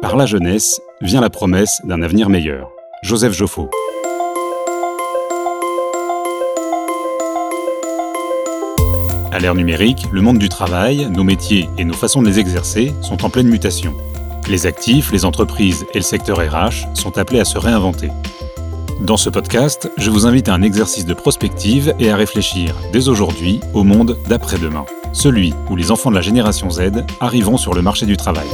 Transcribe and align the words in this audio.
Par 0.00 0.16
la 0.16 0.26
jeunesse 0.26 0.80
vient 1.00 1.20
la 1.20 1.28
promesse 1.28 1.80
d'un 1.82 2.02
avenir 2.02 2.28
meilleur. 2.28 2.70
Joseph 3.02 3.32
Joffo. 3.32 3.68
À 9.32 9.40
l'ère 9.40 9.56
numérique, 9.56 10.06
le 10.12 10.20
monde 10.20 10.38
du 10.38 10.48
travail, 10.48 11.08
nos 11.10 11.24
métiers 11.24 11.68
et 11.78 11.84
nos 11.84 11.94
façons 11.94 12.22
de 12.22 12.28
les 12.28 12.38
exercer 12.38 12.94
sont 13.02 13.24
en 13.24 13.30
pleine 13.30 13.48
mutation. 13.48 13.92
Les 14.48 14.66
actifs, 14.66 15.10
les 15.10 15.24
entreprises 15.24 15.84
et 15.92 15.98
le 15.98 16.04
secteur 16.04 16.38
RH 16.38 16.94
sont 16.94 17.18
appelés 17.18 17.40
à 17.40 17.44
se 17.44 17.58
réinventer. 17.58 18.10
Dans 19.00 19.16
ce 19.16 19.30
podcast, 19.30 19.90
je 19.96 20.10
vous 20.10 20.26
invite 20.26 20.48
à 20.48 20.54
un 20.54 20.62
exercice 20.62 21.06
de 21.06 21.14
prospective 21.14 21.92
et 21.98 22.12
à 22.12 22.16
réfléchir 22.16 22.76
dès 22.92 23.08
aujourd'hui 23.08 23.58
au 23.74 23.82
monde 23.82 24.16
d'après-demain, 24.28 24.86
celui 25.12 25.54
où 25.70 25.74
les 25.74 25.90
enfants 25.90 26.10
de 26.10 26.16
la 26.16 26.22
génération 26.22 26.70
Z 26.70 27.04
arriveront 27.18 27.56
sur 27.56 27.74
le 27.74 27.82
marché 27.82 28.06
du 28.06 28.16
travail. 28.16 28.46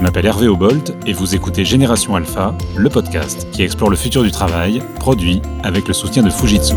Je 0.00 0.02
m'appelle 0.06 0.24
Hervé 0.24 0.48
Obolt 0.48 0.94
et 1.04 1.12
vous 1.12 1.34
écoutez 1.34 1.62
Génération 1.62 2.16
Alpha, 2.16 2.56
le 2.74 2.88
podcast 2.88 3.46
qui 3.50 3.62
explore 3.62 3.90
le 3.90 3.96
futur 3.96 4.22
du 4.22 4.30
travail, 4.30 4.82
produit 4.98 5.42
avec 5.62 5.86
le 5.88 5.92
soutien 5.92 6.22
de 6.22 6.30
Fujitsu. 6.30 6.74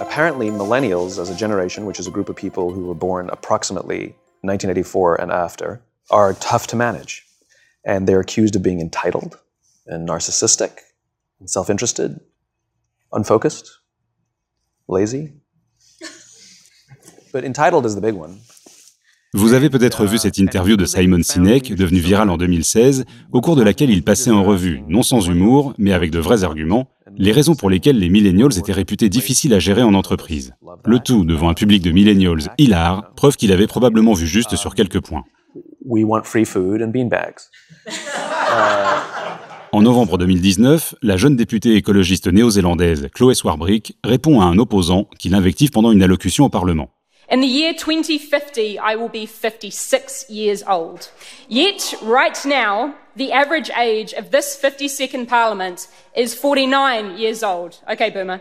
Apparently, 0.00 0.50
millennials, 0.50 1.18
as 1.18 1.28
a 1.28 1.36
generation, 1.36 1.84
which 1.84 2.00
is 2.00 2.08
a 2.08 2.10
group 2.10 2.30
of 2.30 2.36
people 2.36 2.70
who 2.72 2.86
were 2.86 2.94
born 2.94 3.28
approximately 3.28 4.14
1984 4.40 5.20
and 5.20 5.30
after, 5.30 5.82
are 6.08 6.32
tough 6.32 6.66
to 6.68 6.74
manage. 6.74 7.26
And 7.84 8.06
they're 8.06 8.20
accused 8.20 8.56
of 8.56 8.62
being 8.62 8.80
entitled 8.80 9.38
and 9.86 10.08
narcissistic 10.08 10.78
and 11.38 11.50
self 11.50 11.68
interested, 11.68 12.18
unfocused, 13.12 13.70
lazy. 14.88 15.34
But 16.00 16.00
entitled 16.00 16.94
is 16.94 16.94
the 16.94 17.04
big 17.04 17.14
one. 17.18 17.25
Vous 19.34 19.52
avez 19.52 19.68
peut-être 19.68 20.06
vu 20.06 20.16
cette 20.16 20.38
interview 20.38 20.76
de 20.76 20.86
Simon 20.86 21.22
Sinek, 21.22 21.74
devenue 21.74 21.98
virale 21.98 22.30
en 22.30 22.38
2016, 22.38 23.04
au 23.32 23.40
cours 23.42 23.56
de 23.56 23.62
laquelle 23.62 23.90
il 23.90 24.02
passait 24.02 24.30
en 24.30 24.42
revue, 24.42 24.82
non 24.88 25.02
sans 25.02 25.28
humour, 25.28 25.74
mais 25.76 25.92
avec 25.92 26.10
de 26.10 26.18
vrais 26.18 26.42
arguments, 26.42 26.88
les 27.18 27.32
raisons 27.32 27.54
pour 27.54 27.68
lesquelles 27.68 27.98
les 27.98 28.08
millennials 28.08 28.56
étaient 28.56 28.72
réputés 28.72 29.10
difficiles 29.10 29.52
à 29.52 29.58
gérer 29.58 29.82
en 29.82 29.94
entreprise. 29.94 30.54
Le 30.86 31.00
tout 31.00 31.24
devant 31.24 31.50
un 31.50 31.54
public 31.54 31.82
de 31.82 31.90
millennials 31.90 32.48
hilar, 32.56 33.12
preuve 33.14 33.36
qu'il 33.36 33.52
avait 33.52 33.66
probablement 33.66 34.14
vu 34.14 34.26
juste 34.26 34.56
sur 34.56 34.74
quelques 34.74 35.00
points. 35.00 35.24
En 39.72 39.82
novembre 39.82 40.16
2019, 40.16 40.94
la 41.02 41.18
jeune 41.18 41.36
députée 41.36 41.74
écologiste 41.74 42.28
néo-zélandaise 42.28 43.08
Chloé 43.12 43.34
Swarbrick 43.34 43.98
répond 44.02 44.40
à 44.40 44.44
un 44.44 44.58
opposant 44.58 45.08
qui 45.18 45.28
l'invective 45.28 45.70
pendant 45.70 45.92
une 45.92 46.02
allocution 46.02 46.46
au 46.46 46.48
Parlement. 46.48 46.95
In 47.28 47.40
the 47.40 47.48
year 47.48 47.74
2050, 47.74 48.78
I 48.78 48.94
will 48.94 49.08
be 49.08 49.26
56 49.26 50.26
years 50.30 50.62
old. 50.68 51.10
Yet, 51.48 51.96
right 52.00 52.38
now, 52.46 52.94
the 53.16 53.32
average 53.32 53.68
age 53.76 54.14
of 54.16 54.30
this 54.30 54.56
52nd 54.62 55.26
Parliament 55.26 55.88
is 56.16 56.36
49 56.36 57.18
years 57.18 57.42
old. 57.42 57.80
Okay, 57.92 58.12
boomer. 58.12 58.38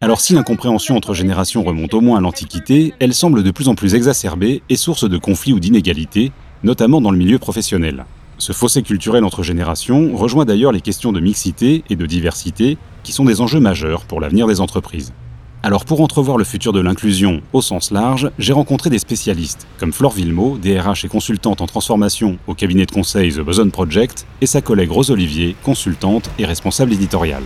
Alors 0.00 0.20
si 0.20 0.34
l'incompréhension 0.34 0.96
entre 0.96 1.14
générations 1.14 1.64
remonte 1.64 1.94
au 1.94 2.00
moins 2.00 2.18
à 2.18 2.20
l'Antiquité, 2.20 2.94
elle 3.00 3.12
semble 3.12 3.42
de 3.42 3.50
plus 3.50 3.66
en 3.66 3.74
plus 3.74 3.96
exacerbée 3.96 4.62
et 4.68 4.76
source 4.76 5.10
de 5.10 5.18
conflits 5.18 5.52
ou 5.52 5.58
d'inégalités, 5.58 6.30
notamment 6.62 7.00
dans 7.00 7.10
le 7.10 7.18
milieu 7.18 7.40
professionnel. 7.40 8.04
Ce 8.38 8.52
fossé 8.52 8.82
culturel 8.82 9.24
entre 9.24 9.42
générations 9.42 10.14
rejoint 10.14 10.44
d'ailleurs 10.44 10.70
les 10.70 10.80
questions 10.80 11.10
de 11.10 11.18
mixité 11.18 11.82
et 11.90 11.96
de 11.96 12.06
diversité, 12.06 12.78
qui 13.02 13.10
sont 13.10 13.24
des 13.24 13.40
enjeux 13.40 13.58
majeurs 13.58 14.04
pour 14.04 14.20
l'avenir 14.20 14.46
des 14.46 14.60
entreprises. 14.60 15.12
Alors 15.60 15.84
pour 15.84 16.00
entrevoir 16.00 16.38
le 16.38 16.44
futur 16.44 16.72
de 16.72 16.78
l'inclusion 16.78 17.42
au 17.52 17.62
sens 17.62 17.90
large, 17.90 18.30
j'ai 18.38 18.52
rencontré 18.52 18.90
des 18.90 19.00
spécialistes, 19.00 19.66
comme 19.78 19.92
Flore 19.92 20.12
Villemot, 20.12 20.56
DRH 20.56 21.04
et 21.04 21.08
consultante 21.08 21.60
en 21.60 21.66
transformation 21.66 22.38
au 22.46 22.54
cabinet 22.54 22.86
de 22.86 22.92
conseil 22.92 23.32
The 23.32 23.40
Boson 23.40 23.70
Project, 23.70 24.24
et 24.40 24.46
sa 24.46 24.62
collègue 24.62 24.92
Rose 24.92 25.10
Olivier, 25.10 25.56
consultante 25.64 26.30
et 26.38 26.44
responsable 26.44 26.92
éditoriale. 26.92 27.42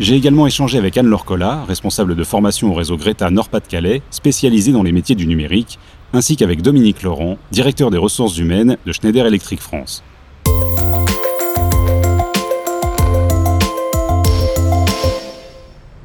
J'ai 0.00 0.16
également 0.16 0.46
échangé 0.46 0.76
avec 0.76 0.98
Anne 0.98 1.06
Lorcola, 1.06 1.64
responsable 1.66 2.14
de 2.14 2.24
formation 2.24 2.70
au 2.72 2.74
réseau 2.74 2.98
Greta 2.98 3.30
Nord-Pas-de-Calais, 3.30 4.02
spécialisée 4.10 4.72
dans 4.72 4.82
les 4.82 4.92
métiers 4.92 5.14
du 5.14 5.26
numérique, 5.26 5.78
ainsi 6.12 6.36
qu'avec 6.36 6.60
Dominique 6.60 7.02
Laurent, 7.02 7.38
directeur 7.52 7.90
des 7.90 7.98
ressources 7.98 8.36
humaines 8.36 8.76
de 8.84 8.92
Schneider 8.92 9.26
Electric 9.26 9.62
France. 9.62 10.02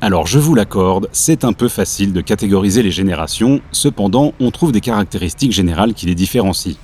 Alors 0.10 0.26
je 0.26 0.40
vous 0.40 0.56
l'accorde, 0.56 1.08
c'est 1.12 1.44
un 1.44 1.54
peu 1.54 1.68
facile 1.68 2.14
de 2.14 2.22
catégoriser 2.22 2.82
les 2.82 2.90
générations, 2.90 3.62
cependant 3.72 4.34
on 4.40 4.50
trouve 4.50 4.72
des 4.72 4.82
caractéristiques 4.82 5.52
générales 5.52 5.94
qui 5.94 6.08
les 6.08 6.16
différencient. 6.16 6.78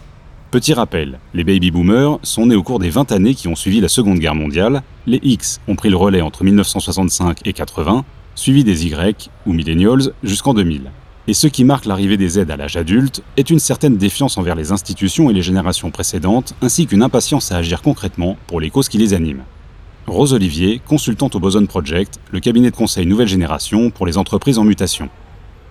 Petit 0.51 0.75
rappel, 0.75 1.17
les 1.33 1.43
baby 1.43 1.71
boomers 1.71 2.19
sont 2.21 2.45
nés 2.45 2.55
au 2.55 2.61
cours 2.61 2.77
des 2.77 2.91
20 2.91 3.11
années 3.11 3.33
qui 3.33 3.47
ont 3.47 3.55
suivi 3.55 3.81
la 3.81 3.87
Seconde 3.87 4.19
Guerre 4.19 4.35
mondiale, 4.35 4.83
les 5.07 5.19
X 5.23 5.59
ont 5.67 5.75
pris 5.75 5.89
le 5.89 5.97
relais 5.97 6.21
entre 6.21 6.43
1965 6.43 7.39
et 7.45 7.53
80, 7.53 8.05
suivi 8.35 8.63
des 8.63 8.85
Y, 8.85 9.31
ou 9.47 9.53
millennials, 9.53 10.13
jusqu'en 10.21 10.53
2000. 10.53 10.91
Et 11.27 11.33
ce 11.33 11.47
qui 11.47 11.63
marque 11.63 11.85
l'arrivée 11.85 12.17
des 12.17 12.29
Z 12.29 12.51
à 12.51 12.57
l'âge 12.57 12.77
adulte 12.77 13.23
est 13.37 13.49
une 13.49 13.57
certaine 13.57 13.97
défiance 13.97 14.37
envers 14.37 14.53
les 14.53 14.71
institutions 14.71 15.31
et 15.31 15.33
les 15.33 15.41
générations 15.41 15.89
précédentes, 15.89 16.53
ainsi 16.61 16.85
qu'une 16.85 17.01
impatience 17.01 17.51
à 17.51 17.57
agir 17.57 17.81
concrètement 17.81 18.37
pour 18.45 18.61
les 18.61 18.69
causes 18.69 18.87
qui 18.87 18.99
les 18.99 19.15
animent. 19.15 19.45
Rose 20.07 20.33
Olivier, 20.33 20.79
consultante 20.85 21.35
au 21.35 21.39
Boson 21.39 21.65
Project, 21.65 22.19
le 22.31 22.39
cabinet 22.39 22.69
de 22.69 22.75
conseil 22.75 23.07
nouvelle 23.07 23.27
génération 23.27 23.89
pour 23.89 24.05
les 24.05 24.19
entreprises 24.19 24.59
en 24.59 24.63
mutation. 24.63 25.09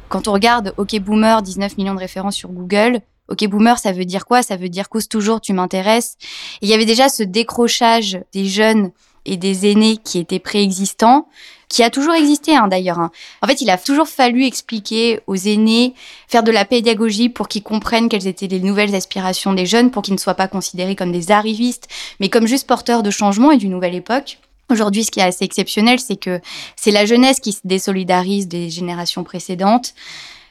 Quand 0.09 0.27
on 0.27 0.33
regarde 0.33 0.75
OK 0.77 0.99
Boomer, 0.99 1.41
19 1.41 1.79
millions 1.79 1.95
de 1.95 2.01
références 2.01 2.35
sur 2.35 2.51
Google, 2.51 3.01
OK 3.29 3.47
Boomer, 3.47 3.79
ça 3.79 3.93
veut 3.93 4.05
dire 4.05 4.27
quoi? 4.27 4.43
Ça 4.43 4.57
veut 4.57 4.69
dire 4.69 4.89
cause 4.89 5.09
toujours, 5.09 5.41
tu 5.41 5.53
m'intéresses. 5.53 6.17
Il 6.63 6.69
y 6.69 6.75
avait 6.75 6.85
déjà 6.85 7.09
ce 7.09 7.23
décrochage 7.23 8.19
des 8.33 8.47
jeunes 8.47 8.91
et 9.25 9.37
des 9.37 9.71
aînés 9.71 9.99
qui 9.99 10.19
étaient 10.19 10.41
préexistants, 10.41 11.29
qui 11.69 11.83
a 11.83 11.91
toujours 11.91 12.15
existé 12.15 12.57
hein, 12.57 12.69
d'ailleurs. 12.69 12.99
Hein. 12.99 13.11
En 13.43 13.47
fait, 13.47 13.61
il 13.61 13.71
a 13.71 13.79
toujours 13.79 14.09
fallu 14.09 14.45
expliquer 14.45 15.21
aux 15.27 15.37
aînés, 15.37 15.95
faire 16.29 16.43
de 16.43 16.51
la 16.51 16.65
pédagogie 16.65 17.29
pour 17.29 17.49
qu'ils 17.49 17.63
comprennent 17.63 18.09
quelles 18.09 18.27
étaient 18.27 18.47
les 18.47 18.61
nouvelles 18.61 18.95
aspirations 18.95 19.53
des 19.53 19.67
jeunes, 19.67 19.91
pour 19.91 20.03
qu'ils 20.03 20.15
ne 20.15 20.19
soient 20.19 20.35
pas 20.35 20.49
considérés 20.49 20.97
comme 20.97 21.13
des 21.13 21.31
arrivistes, 21.31 21.89
mais 22.21 22.29
comme 22.29 22.47
juste 22.47 22.67
porteurs 22.67 23.03
de 23.03 23.11
changement 23.11 23.51
et 23.51 23.57
d'une 23.57 23.71
nouvelle 23.71 23.95
époque. 23.95 24.39
Aujourd'hui, 24.71 25.05
ce 25.05 25.11
qui 25.11 25.21
est 25.21 25.25
assez 25.25 25.45
exceptionnel, 25.45 26.01
c'est 26.01 26.17
que 26.17 26.41
c'est 26.77 26.91
la 26.91 27.05
jeunesse 27.05 27.41
qui 27.41 27.53
se 27.53 27.61
désolidarise 27.65 28.49
des 28.49 28.71
générations 28.71 29.23
précédentes. 29.23 29.95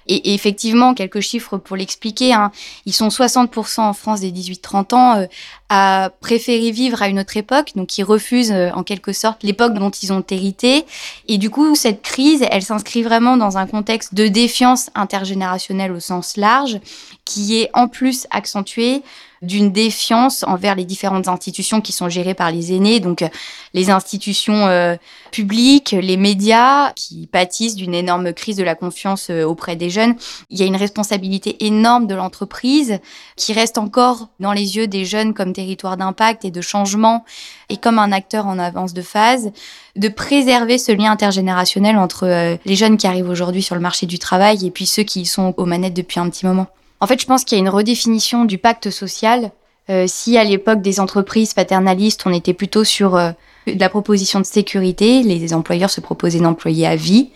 Et, 0.08 0.34
effectivement, 0.34 0.94
quelques 0.94 1.20
chiffres 1.20 1.58
pour 1.58 1.76
l'expliquer. 1.76 2.34
Hein. 2.34 2.52
Ils 2.86 2.94
sont 2.94 3.08
60% 3.08 3.82
en 3.82 3.94
France 3.94 4.22
des 4.22 4.32
18-30 4.32 4.96
ans 4.96 5.18
euh, 5.18 5.26
à 5.70 6.12
préférer 6.22 6.72
vivre 6.72 7.02
à 7.02 7.08
une 7.08 7.20
autre 7.20 7.36
époque, 7.38 7.72
donc 7.76 7.98
ils 7.98 8.04
refusent 8.04 8.52
euh, 8.52 8.70
en 8.74 8.84
quelque 8.84 9.12
sorte 9.14 9.44
l'époque 9.44 9.74
dont 9.74 9.90
ils 9.90 10.14
ont 10.14 10.24
hérité. 10.30 10.86
Et 11.28 11.38
du 11.38 11.50
coup, 11.50 11.76
cette 11.76 12.02
crise, 12.02 12.46
elle 12.52 12.64
s'inscrit 12.64 13.04
vraiment 13.04 13.38
dans 13.38 13.58
un 13.58 13.66
contexte 13.66 14.14
de 14.14 14.28
défiance 14.28 14.90
intergénérationnelle 14.96 15.92
au 15.92 16.00
sens 16.00 16.38
large, 16.38 16.80
qui 17.26 17.58
est 17.60 17.70
en 17.74 17.88
plus 17.88 18.28
accentuée 18.32 19.02
d'une 19.44 19.72
défiance 19.72 20.44
envers 20.48 20.76
les 20.76 20.86
différentes 20.86 21.28
institutions 21.28 21.82
qui 21.82 21.92
sont 21.92 22.10
gérées 22.10 22.34
par 22.34 22.52
les 22.52 22.74
aînés, 22.74 23.00
donc 23.00 23.22
euh, 23.22 23.28
les 23.74 23.90
institutions 23.90 24.68
euh, 24.68 24.96
publiques, 25.32 25.96
les 26.00 26.18
médias 26.18 26.94
qui 26.94 27.28
pâtissent 27.28 27.76
d'une 27.76 27.94
énorme 27.94 28.34
crise 28.34 28.56
de 28.56 28.64
la 28.64 28.76
confiance 28.76 29.28
euh, 29.30 29.44
auprès 29.44 29.76
des 29.76 29.90
jeunes. 29.90 30.16
Il 30.50 30.58
y 30.58 30.64
a 30.64 30.66
une 30.66 30.78
responsabilité 30.78 31.66
énorme 31.66 32.08
de 32.08 32.16
l'entreprise 32.16 33.00
qui 33.36 33.54
reste 33.54 33.78
encore 33.78 34.30
dans 34.40 34.54
les 34.54 34.78
yeux 34.78 34.88
des 34.88 35.04
jeunes 35.04 35.34
comme 35.34 35.54
territoire 35.54 35.98
d'impact 35.98 36.46
et 36.46 36.52
de 36.52 36.62
changement 36.62 37.26
et 37.70 37.78
comme 37.78 38.00
un 38.00 38.12
acteur 38.12 38.48
en 38.48 38.60
avance 38.60 38.94
de 38.94 39.02
phase, 39.02 39.52
de 39.96 40.08
préserver 40.08 40.78
ce 40.78 40.92
lien 40.92 41.12
intergénérationnel 41.12 41.98
entre 41.98 42.58
les 42.66 42.76
jeunes 42.76 42.98
qui 42.98 43.08
arrivent 43.08 43.30
aujourd'hui 43.30 43.62
sur 43.62 43.76
le 43.76 43.82
marché 43.82 44.06
du 44.06 44.20
travail 44.20 44.66
et 44.66 44.72
puis 44.72 44.86
ceux 44.86 45.04
qui 45.04 45.26
sont 45.26 45.54
aux 45.58 45.66
manettes 45.66 45.94
depuis 45.94 46.20
un 46.20 46.30
petit 46.30 46.46
moment. 46.46 46.68
En 47.04 47.06
fait, 47.06 47.20
je 47.20 47.26
pense 47.26 47.44
qu'il 47.44 47.58
y 47.58 47.60
a 47.60 47.62
une 47.62 47.70
redéfinition 47.70 48.46
du 48.46 48.58
pacte 48.58 48.90
social. 48.90 49.52
Euh, 49.90 50.06
si 50.08 50.38
à 50.38 50.46
l'époque 50.46 50.82
des 50.82 51.02
entreprises 51.02 51.54
paternalistes, 51.54 52.24
on 52.26 52.32
était 52.32 52.54
plutôt 52.54 52.86
sur 52.86 53.18
euh, 53.18 53.32
la 53.68 53.90
proposition 53.90 54.40
de 54.40 54.46
sécurité, 54.46 55.22
les 55.22 55.54
employeurs 55.54 55.90
se 55.90 56.00
proposaient 56.00 56.40
d'employer 56.40 56.88
à 56.88 56.96
vie. 56.96 57.32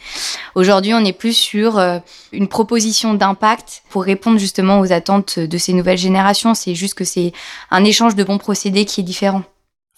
Aujourd'hui, 0.56 0.94
on 0.94 1.04
est 1.04 1.12
plus 1.12 1.34
sur 1.34 1.80
euh, 1.80 2.00
une 2.32 2.48
proposition 2.48 3.14
d'impact 3.14 3.84
pour 3.90 4.06
répondre 4.06 4.40
justement 4.40 4.80
aux 4.80 4.94
attentes 4.94 5.38
de 5.38 5.58
ces 5.58 5.74
nouvelles 5.74 5.98
générations. 5.98 6.54
C'est 6.54 6.74
juste 6.74 6.94
que 6.94 7.04
c'est 7.04 7.34
un 7.70 7.84
échange 7.84 8.16
de 8.16 8.24
bons 8.24 8.38
procédés 8.38 8.86
qui 8.86 9.02
est 9.02 9.04
différent. 9.04 9.44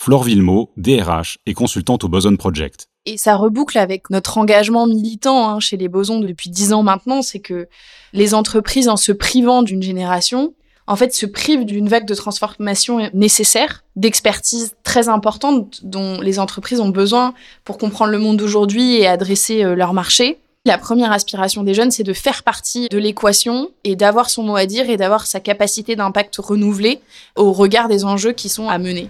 Flore 0.02 0.24
Villemot, 0.24 0.72
DRH 0.78 1.40
et 1.46 1.54
consultante 1.54 2.06
au 2.06 2.08
Boson 2.08 2.38
Project. 2.38 2.88
Et 3.06 3.18
ça 3.18 3.36
reboucle 3.36 3.78
avec 3.78 4.10
notre 4.10 4.38
engagement 4.38 4.88
militant 4.88 5.50
hein, 5.50 5.60
chez 5.60 5.76
les 5.76 5.90
Bosons 5.90 6.22
depuis 6.22 6.50
dix 6.50 6.72
ans 6.72 6.84
maintenant, 6.84 7.22
c'est 7.22 7.40
que 7.42 7.68
les 8.14 8.34
entreprises, 8.34 8.88
en 8.88 8.96
se 8.96 9.12
privant 9.12 9.62
d'une 9.62 9.84
génération, 9.84 10.54
en 10.88 10.96
fait, 10.96 11.14
se 11.14 11.26
privent 11.26 11.66
d'une 11.66 11.90
vague 11.90 12.08
de 12.08 12.16
transformation 12.16 13.10
nécessaire, 13.14 13.84
d'expertise 13.98 14.74
très 14.84 15.10
importante 15.10 15.82
dont 15.84 16.22
les 16.22 16.40
entreprises 16.40 16.80
ont 16.80 16.90
besoin 16.90 17.34
pour 17.66 17.78
comprendre 17.78 18.12
le 18.12 18.20
monde 18.20 18.38
d'aujourd'hui 18.38 18.96
et 18.96 19.06
adresser 19.06 19.66
euh, 19.66 19.76
leur 19.76 19.94
marché. 19.94 20.40
La 20.66 20.78
première 20.78 21.12
aspiration 21.12 21.64
des 21.64 21.74
jeunes, 21.74 21.92
c'est 21.92 22.04
de 22.04 22.14
faire 22.14 22.44
partie 22.44 22.88
de 22.90 22.98
l'équation 22.98 23.70
et 23.84 23.98
d'avoir 23.98 24.30
son 24.30 24.44
mot 24.44 24.56
à 24.56 24.66
dire 24.66 24.90
et 24.90 24.96
d'avoir 24.96 25.28
sa 25.28 25.42
capacité 25.42 25.98
d'impact 25.98 26.38
renouvelée 26.38 27.02
au 27.36 27.52
regard 27.52 27.90
des 27.90 28.06
enjeux 28.06 28.32
qui 28.32 28.48
sont 28.48 28.70
à 28.70 28.78
mener. 28.78 29.10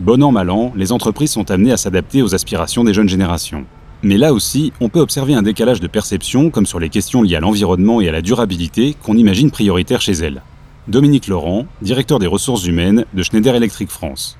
Bon 0.00 0.22
an, 0.22 0.32
mal 0.32 0.48
an, 0.48 0.72
les 0.76 0.92
entreprises 0.92 1.32
sont 1.32 1.50
amenées 1.50 1.72
à 1.72 1.76
s'adapter 1.76 2.22
aux 2.22 2.34
aspirations 2.34 2.84
des 2.84 2.94
jeunes 2.94 3.10
générations. 3.10 3.66
Mais 4.02 4.16
là 4.16 4.32
aussi, 4.32 4.72
on 4.80 4.88
peut 4.88 4.98
observer 4.98 5.34
un 5.34 5.42
décalage 5.42 5.78
de 5.78 5.86
perception, 5.88 6.48
comme 6.48 6.64
sur 6.64 6.80
les 6.80 6.88
questions 6.88 7.20
liées 7.20 7.36
à 7.36 7.40
l'environnement 7.40 8.00
et 8.00 8.08
à 8.08 8.12
la 8.12 8.22
durabilité, 8.22 8.96
qu'on 9.02 9.18
imagine 9.18 9.50
prioritaires 9.50 10.00
chez 10.00 10.12
elles. 10.12 10.40
Dominique 10.88 11.26
Laurent, 11.26 11.66
directeur 11.82 12.18
des 12.18 12.26
ressources 12.26 12.64
humaines 12.64 13.04
de 13.12 13.22
Schneider 13.22 13.54
Electric 13.54 13.90
France. 13.90 14.38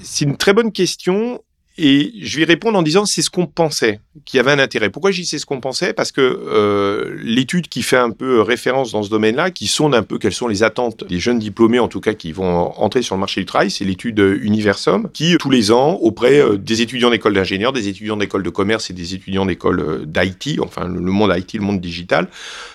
C'est 0.00 0.24
une 0.24 0.36
très 0.36 0.52
bonne 0.52 0.72
question 0.72 1.40
et 1.76 2.12
je 2.20 2.38
vais 2.38 2.44
répondre 2.44 2.78
en 2.78 2.82
disant 2.82 3.04
c'est 3.04 3.22
ce 3.22 3.30
qu'on 3.30 3.46
pensait 3.46 4.00
qui 4.24 4.38
avait 4.38 4.52
un 4.52 4.60
intérêt. 4.60 4.90
Pourquoi 4.90 5.10
je 5.10 5.20
dis 5.20 5.26
c'est 5.26 5.40
ce 5.40 5.46
qu'on 5.46 5.60
pensait? 5.60 5.92
Parce 5.92 6.12
que 6.12 6.20
euh, 6.20 7.16
l'étude 7.20 7.68
qui 7.68 7.82
fait 7.82 7.96
un 7.96 8.10
peu 8.10 8.40
référence 8.40 8.92
dans 8.92 9.02
ce 9.02 9.10
domaine-là, 9.10 9.50
qui 9.50 9.66
sonde 9.66 9.94
un 9.94 10.04
peu 10.04 10.18
quelles 10.18 10.32
sont 10.32 10.46
les 10.46 10.62
attentes 10.62 11.04
des 11.04 11.18
jeunes 11.18 11.40
diplômés, 11.40 11.80
en 11.80 11.88
tout 11.88 12.00
cas 12.00 12.14
qui 12.14 12.30
vont 12.30 12.72
entrer 12.80 13.02
sur 13.02 13.16
le 13.16 13.20
marché 13.20 13.40
du 13.40 13.46
travail, 13.46 13.70
c'est 13.70 13.84
l'étude 13.84 14.20
Universum, 14.40 15.10
qui 15.12 15.36
tous 15.38 15.50
les 15.50 15.72
ans, 15.72 15.94
auprès 15.94 16.40
euh, 16.40 16.56
des 16.56 16.80
étudiants 16.80 17.10
d'école 17.10 17.34
d'ingénieurs, 17.34 17.72
des 17.72 17.88
étudiants 17.88 18.16
d'école 18.16 18.44
de 18.44 18.50
commerce 18.50 18.90
et 18.90 18.94
des 18.94 19.14
étudiants 19.14 19.46
d'école 19.46 19.80
euh, 19.80 20.04
d'IT, 20.06 20.60
enfin 20.60 20.86
le 20.86 21.00
monde 21.00 21.34
IT, 21.36 21.54
le 21.54 21.60
monde 21.60 21.80
digital, 21.80 22.28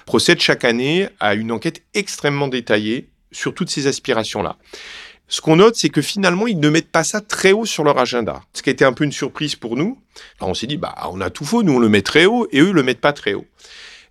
procède 0.06 0.42
chaque 0.42 0.66
année 0.66 1.08
à 1.22 1.36
une 1.36 1.54
enquête 1.54 1.84
extrêmement 1.94 2.50
détaillée 2.50 3.08
sur 3.32 3.54
toutes 3.54 3.70
ces 3.70 3.88
aspirations-là. 3.88 4.58
Ce 5.30 5.42
qu'on 5.42 5.58
note, 5.58 5.76
c'est 5.76 5.90
que 5.90 6.02
finalement, 6.02 6.48
ils 6.48 6.60
ne 6.60 6.70
mettent 6.70 6.92
pas 6.92 7.04
ça 7.04 7.22
très 7.22 7.52
haut 7.52 7.66
sur 7.66 7.84
leur 7.84 8.00
agenda. 8.00 8.42
Ce 8.54 8.64
qui 8.64 8.70
a 8.70 8.74
été 8.74 8.84
un 8.84 8.94
peu 8.94 9.04
une 9.04 9.12
surprise 9.12 9.56
pour 9.56 9.78
nous. 9.78 10.00
Alors 10.40 10.50
on 10.50 10.54
s'est 10.56 10.68
dit, 10.68 10.78
bah, 10.78 10.96
on 11.12 11.22
a 11.22 11.30
tout 11.30 11.46
faux, 11.46 11.62
nous 11.62 11.74
on 11.74 11.80
le 11.80 11.88
met 11.88 12.02
très 12.02 12.26
haut, 12.26 12.48
et 12.52 12.60
eux, 12.60 12.70
ils 12.70 12.74
le 12.74 12.84
mettent 12.84 13.00
pas 13.00 13.14
très 13.14 13.36
haut. 13.36 13.46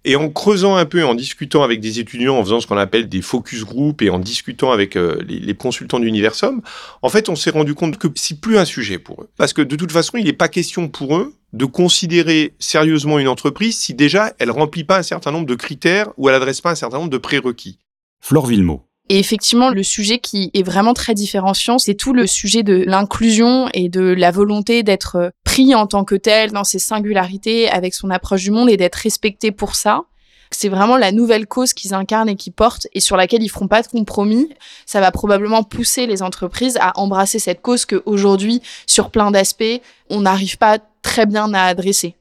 Et 0.05 0.15
en 0.15 0.31
creusant 0.31 0.77
un 0.77 0.85
peu, 0.85 1.05
en 1.05 1.17
discutant 1.17 1.65
avec 1.65 1.81
des 1.81 1.99
étudiants, 1.99 2.39
en 2.39 2.45
faisant 2.45 2.61
ce 2.61 2.69
qu'on 2.69 2.77
appelle 2.77 3.09
des 3.09 3.21
focus 3.21 3.65
group 3.65 4.01
et 4.01 4.11
en 4.11 4.21
discutant 4.21 4.71
avec 4.71 4.97
euh, 4.97 5.21
les, 5.27 5.55
consultants 5.55 5.99
d'Universum, 5.99 6.63
en 7.03 7.09
fait, 7.09 7.29
on 7.29 7.35
s'est 7.35 7.51
rendu 7.51 7.75
compte 7.75 7.99
que 7.99 8.07
c'est 8.15 8.41
plus 8.41 8.57
un 8.57 8.65
sujet 8.65 8.99
pour 8.99 9.23
eux. 9.23 9.29
Parce 9.37 9.53
que 9.53 9.61
de 9.61 9.75
toute 9.75 9.91
façon, 9.91 10.19
il 10.19 10.25
n'est 10.25 10.33
pas 10.33 10.49
question 10.49 10.89
pour 10.89 11.17
eux 11.17 11.35
de 11.53 11.65
considérer 11.65 12.55
sérieusement 12.61 13.19
une 13.19 13.29
entreprise 13.29 13.77
si 13.77 13.93
déjà 13.93 14.33
elle 14.39 14.53
remplit 14.53 14.85
pas 14.85 14.99
un 14.99 15.03
certain 15.03 15.33
nombre 15.33 15.47
de 15.47 15.57
critères 15.57 16.11
ou 16.17 16.29
elle 16.29 16.37
adresse 16.37 16.61
pas 16.61 16.71
un 16.71 16.77
certain 16.77 16.99
nombre 16.99 17.11
de 17.11 17.19
prérequis. 17.19 17.79
Flore 18.21 18.47
Villemot. 18.47 18.88
Et 19.11 19.19
effectivement, 19.19 19.71
le 19.71 19.83
sujet 19.83 20.19
qui 20.19 20.51
est 20.53 20.63
vraiment 20.63 20.93
très 20.93 21.15
différenciant, 21.15 21.79
c'est 21.79 21.95
tout 21.95 22.13
le 22.13 22.27
sujet 22.27 22.63
de 22.63 22.85
l'inclusion 22.87 23.69
et 23.73 23.89
de 23.89 24.03
la 24.03 24.31
volonté 24.31 24.83
d'être 24.83 25.33
pris 25.45 25.75
en 25.75 25.87
tant 25.87 26.05
que 26.05 26.15
tel 26.15 26.53
dans 26.53 26.65
ses 26.65 26.79
singularités 26.79 27.71
avec 27.71 27.95
son 27.95 28.11
approche 28.11 28.43
du 28.43 28.51
monde 28.51 28.69
et 28.69 28.77
d'être 28.77 28.97
respecté 28.97 29.51
pour 29.51 29.77
ça. 29.77 30.03
C'est 30.51 30.69
vraiment 30.69 30.97
la 30.97 31.13
nouvelle 31.13 31.47
cause 31.47 31.73
qu'ils 31.73 31.95
incarnent 31.95 32.29
et 32.29 32.37
qu'ils 32.37 32.53
portent 32.53 32.87
et 32.93 33.01
sur 33.01 33.17
laquelle 33.17 33.43
ils 33.43 33.49
feront 33.49 33.69
pas 33.69 33.83
de 33.83 33.89
compromis. 33.89 34.49
Ça 34.87 35.01
va 35.01 35.11
probablement 35.11 35.63
pousser 35.63 36.07
les 36.07 36.23
entreprises 36.23 36.79
à 36.81 36.99
embrasser 36.99 37.39
cette 37.39 37.61
cause 37.61 37.87
que 37.87 38.03
aujourd'hui, 38.07 38.63
sur 38.87 39.11
plein 39.11 39.31
d'aspects, 39.31 39.81
on 40.11 40.23
n'arrive 40.23 40.59
pas 40.59 40.79
très 41.03 41.27
bien 41.27 41.53
à 41.55 41.63
adresser. 41.65 42.15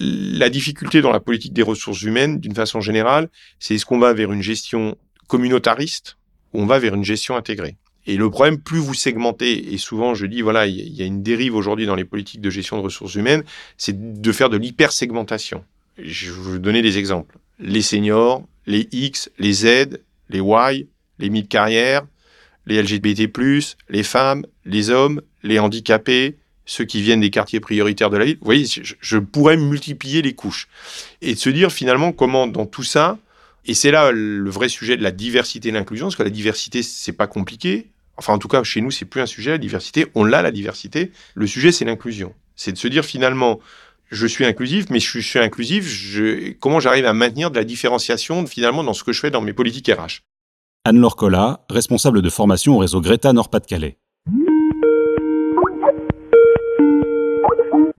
La 0.00 0.48
difficulté 0.48 1.00
dans 1.02 1.10
la 1.10 1.20
politique 1.20 1.52
des 1.52 1.62
ressources 1.62 2.02
humaines, 2.02 2.38
d'une 2.38 2.54
façon 2.54 2.80
générale, 2.80 3.28
c'est 3.58 3.74
est-ce 3.74 3.84
qu'on 3.84 3.98
va 3.98 4.12
vers 4.12 4.32
une 4.32 4.42
gestion 4.42 4.96
communautariste 5.26 6.17
on 6.52 6.66
va 6.66 6.78
vers 6.78 6.94
une 6.94 7.04
gestion 7.04 7.36
intégrée. 7.36 7.76
Et 8.06 8.16
le 8.16 8.30
problème, 8.30 8.58
plus 8.58 8.78
vous 8.78 8.94
segmentez, 8.94 9.74
et 9.74 9.76
souvent 9.76 10.14
je 10.14 10.24
dis, 10.24 10.40
voilà, 10.40 10.66
il 10.66 10.94
y 10.94 11.02
a 11.02 11.04
une 11.04 11.22
dérive 11.22 11.54
aujourd'hui 11.54 11.84
dans 11.84 11.94
les 11.94 12.04
politiques 12.06 12.40
de 12.40 12.48
gestion 12.48 12.78
de 12.78 12.82
ressources 12.82 13.14
humaines, 13.14 13.44
c'est 13.76 14.20
de 14.22 14.32
faire 14.32 14.48
de 14.48 14.56
l'hypersegmentation. 14.56 15.62
Je 15.98 16.30
vais 16.30 16.36
vous 16.36 16.58
donner 16.58 16.80
des 16.80 16.96
exemples. 16.96 17.36
Les 17.58 17.82
seniors, 17.82 18.44
les 18.66 18.88
X, 18.92 19.30
les 19.38 19.52
Z, 19.52 20.00
les 20.30 20.38
Y, 20.38 20.86
les 21.18 21.30
mid-carrières, 21.30 22.06
les 22.66 22.82
LGBT+, 22.82 23.30
les 23.88 24.02
femmes, 24.02 24.46
les 24.64 24.90
hommes, 24.90 25.20
les 25.42 25.58
handicapés, 25.58 26.36
ceux 26.64 26.84
qui 26.84 27.02
viennent 27.02 27.20
des 27.20 27.30
quartiers 27.30 27.60
prioritaires 27.60 28.10
de 28.10 28.16
la 28.16 28.24
ville. 28.26 28.38
Vous 28.40 28.44
voyez, 28.44 28.66
je 28.66 29.18
pourrais 29.18 29.56
multiplier 29.56 30.22
les 30.22 30.34
couches. 30.34 30.68
Et 31.22 31.34
de 31.34 31.38
se 31.38 31.50
dire 31.50 31.72
finalement 31.72 32.12
comment 32.12 32.46
dans 32.46 32.66
tout 32.66 32.82
ça, 32.82 33.18
et 33.68 33.74
c'est 33.74 33.90
là 33.90 34.10
le 34.12 34.48
vrai 34.48 34.70
sujet 34.70 34.96
de 34.96 35.02
la 35.02 35.10
diversité 35.10 35.68
et 35.68 35.72
l'inclusion, 35.72 36.06
parce 36.06 36.16
que 36.16 36.22
la 36.22 36.30
diversité, 36.30 36.82
c'est 36.82 37.12
pas 37.12 37.26
compliqué. 37.26 37.90
Enfin, 38.16 38.32
en 38.32 38.38
tout 38.38 38.48
cas, 38.48 38.62
chez 38.64 38.80
nous, 38.80 38.90
c'est 38.90 39.04
plus 39.04 39.20
un 39.20 39.26
sujet, 39.26 39.50
la 39.50 39.58
diversité. 39.58 40.06
On 40.14 40.24
l'a, 40.24 40.40
la 40.40 40.50
diversité. 40.50 41.12
Le 41.34 41.46
sujet, 41.46 41.70
c'est 41.70 41.84
l'inclusion. 41.84 42.32
C'est 42.56 42.72
de 42.72 42.78
se 42.78 42.88
dire 42.88 43.04
finalement, 43.04 43.60
je 44.10 44.26
suis 44.26 44.46
inclusif, 44.46 44.86
mais 44.88 45.00
je 45.00 45.20
suis, 45.20 45.38
inclusif, 45.38 45.84
je, 45.84 46.52
comment 46.52 46.80
j'arrive 46.80 47.04
à 47.04 47.12
maintenir 47.12 47.50
de 47.50 47.56
la 47.56 47.64
différenciation 47.64 48.46
finalement 48.46 48.82
dans 48.82 48.94
ce 48.94 49.04
que 49.04 49.12
je 49.12 49.20
fais 49.20 49.30
dans 49.30 49.42
mes 49.42 49.52
politiques 49.52 49.88
RH. 49.88 50.22
Anne-Laure 50.84 51.16
Collat, 51.16 51.60
responsable 51.68 52.22
de 52.22 52.30
formation 52.30 52.76
au 52.76 52.78
réseau 52.78 53.02
Greta 53.02 53.34
Nord-Pas-de-Calais. 53.34 53.98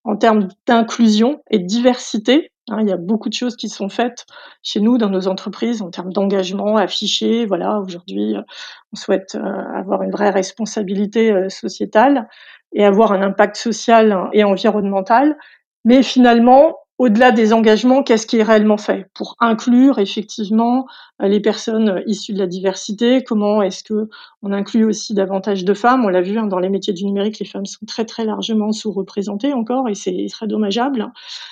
En 0.04 0.18
termes 0.18 0.48
d'inclusion 0.66 1.44
et 1.52 1.60
de 1.60 1.68
diversité, 1.68 2.50
Hein, 2.72 2.82
il 2.82 2.90
y 2.90 2.92
a 2.92 2.98
beaucoup 2.98 3.30
de 3.30 3.34
choses 3.34 3.56
qui 3.56 3.70
sont 3.70 3.90
faites 3.90 4.26
chez 4.64 4.80
nous 4.80 4.98
dans 4.98 5.10
nos 5.10 5.28
entreprises 5.28 5.82
en 5.82 5.90
termes 5.90 6.14
d'engagement 6.14 6.78
affiché. 6.78 7.46
Voilà, 7.46 7.80
aujourd'hui, 7.80 8.36
euh, 8.36 8.42
on 8.94 8.96
souhaite 8.96 9.36
euh, 9.36 9.64
avoir 9.76 10.04
une 10.04 10.12
vraie 10.12 10.30
responsabilité 10.30 11.32
euh, 11.32 11.50
sociétale 11.50 12.28
et 12.74 12.86
avoir 12.86 13.12
un 13.12 13.22
impact 13.22 13.56
social 13.56 14.30
et 14.34 14.44
environnemental. 14.44 15.38
Mais 15.86 16.04
finalement, 16.04 16.78
au-delà 17.00 17.32
des 17.32 17.54
engagements, 17.54 18.04
qu'est-ce 18.04 18.28
qui 18.28 18.38
est 18.38 18.44
réellement 18.44 18.78
fait 18.78 19.10
pour 19.14 19.38
inclure 19.40 20.00
effectivement 20.00 20.86
euh, 21.22 21.30
les 21.30 21.40
personnes 21.40 22.04
issues 22.06 22.34
de 22.34 22.40
la 22.40 22.46
diversité? 22.46 23.24
Comment 23.24 23.62
est-ce 23.62 23.86
que 23.86 24.10
on 24.44 24.52
inclut 24.52 24.84
aussi 24.84 25.14
davantage 25.14 25.64
de 25.64 25.74
femmes? 25.74 26.04
On 26.04 26.10
l'a 26.10 26.22
vu 26.22 26.38
hein, 26.38 26.46
dans 26.46 26.60
les 26.60 26.68
métiers 26.68 26.92
du 26.92 27.06
numérique, 27.06 27.40
les 27.40 27.46
femmes 27.46 27.66
sont 27.66 27.86
très 27.86 28.04
très 28.04 28.26
largement 28.26 28.74
sous-représentées 28.74 29.54
encore, 29.54 29.88
et 29.88 29.96
c'est 29.96 30.28
très 30.30 30.46
dommageable. 30.46 31.08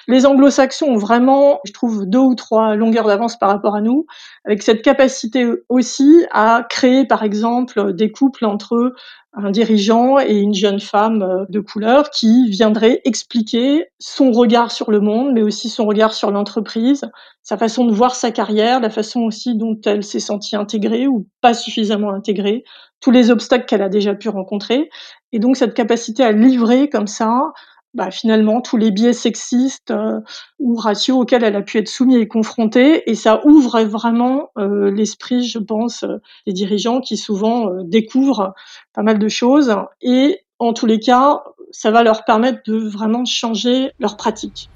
Les 0.10 0.26
Anglo-Saxons 0.26 0.88
ont 0.88 0.98
vraiment, 0.98 1.62
je 1.64 1.72
trouve, 1.72 2.06
deux 2.06 2.20
ou 2.20 2.36
trois 2.36 2.76
longueurs 2.76 3.08
d'avance 3.08 3.40
par 3.40 3.50
rapport 3.50 3.76
à 3.76 3.82
nous, 3.82 4.06
avec 4.46 4.62
cette 4.62 4.82
capacité 4.82 5.50
aussi 5.70 6.26
à 6.32 6.66
créer, 6.70 7.06
par 7.06 7.24
exemple, 7.24 7.94
des 7.94 8.12
couples 8.12 8.46
entre 8.46 8.94
un 9.34 9.52
dirigeant 9.52 10.20
et 10.20 10.36
une 10.36 10.54
jeune 10.54 10.80
femme 10.80 11.22
euh, 11.22 11.46
de 11.50 11.60
couleur 11.60 12.10
qui 12.10 12.50
viendrait 12.50 13.02
expliquer 13.06 13.88
son 14.00 14.32
regard 14.32 14.72
sur 14.72 14.90
le 14.92 15.00
monde, 15.00 15.34
mais 15.34 15.42
aussi 15.42 15.70
son 15.70 15.86
regard 15.86 16.14
sur 16.14 16.32
l'entreprise, 16.32 17.06
sa 17.44 17.58
façon 17.58 17.86
de 17.86 17.94
voir 17.94 18.16
sa 18.16 18.32
carrière, 18.32 18.80
la 18.80 18.90
façon 18.90 19.22
aussi 19.22 19.56
dont 19.56 19.80
elle 19.86 20.04
s'est 20.04 20.20
sentie 20.20 20.56
intégrée 20.56 21.08
ou 21.08 21.28
pas 21.42 21.54
suffisamment 21.54 22.12
intégrée, 22.12 22.64
tous 23.00 23.12
les 23.12 23.30
obstacles 23.30 23.66
qu'elle 23.66 23.82
a 23.82 23.90
déjà 23.90 24.16
pu 24.16 24.30
rencontrer. 24.30 24.90
Et 25.32 25.40
donc 25.40 25.58
cette 25.58 25.74
capacité 25.74 26.24
à 26.24 26.32
livrer 26.32 26.90
comme 26.90 27.08
ça 27.08 27.54
bah, 27.94 28.12
finalement 28.12 28.62
tous 28.62 28.78
les 28.78 28.92
biais 28.92 29.14
sexistes 29.14 29.92
euh, 29.92 30.20
ou 30.60 30.76
raciaux 30.76 31.22
auxquels 31.22 31.44
elle 31.44 31.56
a 31.56 31.62
pu 31.62 31.78
être 31.78 31.88
soumise 31.88 32.18
et 32.18 32.28
confrontée. 32.28 33.10
Et 33.10 33.16
ça 33.16 33.42
ouvre 33.46 33.82
vraiment 33.84 34.50
euh, 34.58 34.92
l'esprit, 34.92 35.48
je 35.48 35.60
pense, 35.60 36.04
euh, 36.04 36.18
des 36.46 36.54
dirigeants 36.54 37.02
qui 37.02 37.18
souvent 37.18 37.72
découvrent 37.84 38.54
pas 38.94 39.04
mal 39.04 39.20
de 39.20 39.28
choses. 39.28 39.76
Et 40.02 40.42
en 40.60 40.74
tous 40.74 40.86
les 40.86 41.00
cas, 41.00 41.44
ça 41.72 41.92
va 41.92 42.04
leur 42.04 42.24
permettre 42.24 42.60
de 42.66 42.78
vraiment 42.78 43.26
changer 43.26 43.92
leurs 44.00 44.18
pratiques. 44.18 44.70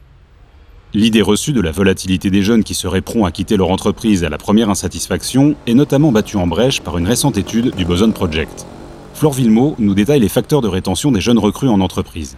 L'idée 0.94 1.22
reçue 1.22 1.54
de 1.54 1.62
la 1.62 1.72
volatilité 1.72 2.30
des 2.30 2.42
jeunes 2.42 2.66
qui 2.66 2.74
seraient 2.74 3.02
prompts 3.02 3.26
à 3.26 3.32
quitter 3.32 3.56
leur 3.56 3.72
entreprise 3.72 4.26
à 4.26 4.30
la 4.30 4.38
première 4.38 4.70
insatisfaction 4.70 5.56
est 5.66 5.74
notamment 5.74 6.12
battue 6.12 6.36
en 6.36 6.48
brèche 6.48 6.82
par 6.82 6.98
une 6.98 7.08
récente 7.08 7.38
étude 7.38 7.74
du 7.76 7.86
Boson 7.86 8.12
Project. 8.12 8.66
Flore 9.14 9.34
Villemot 9.34 9.76
nous 9.80 9.94
détaille 9.94 10.20
les 10.20 10.28
facteurs 10.28 10.62
de 10.62 10.68
rétention 10.68 11.12
des 11.12 11.22
jeunes 11.22 11.40
recrues 11.40 11.70
en 11.70 11.80
entreprise. 11.80 12.38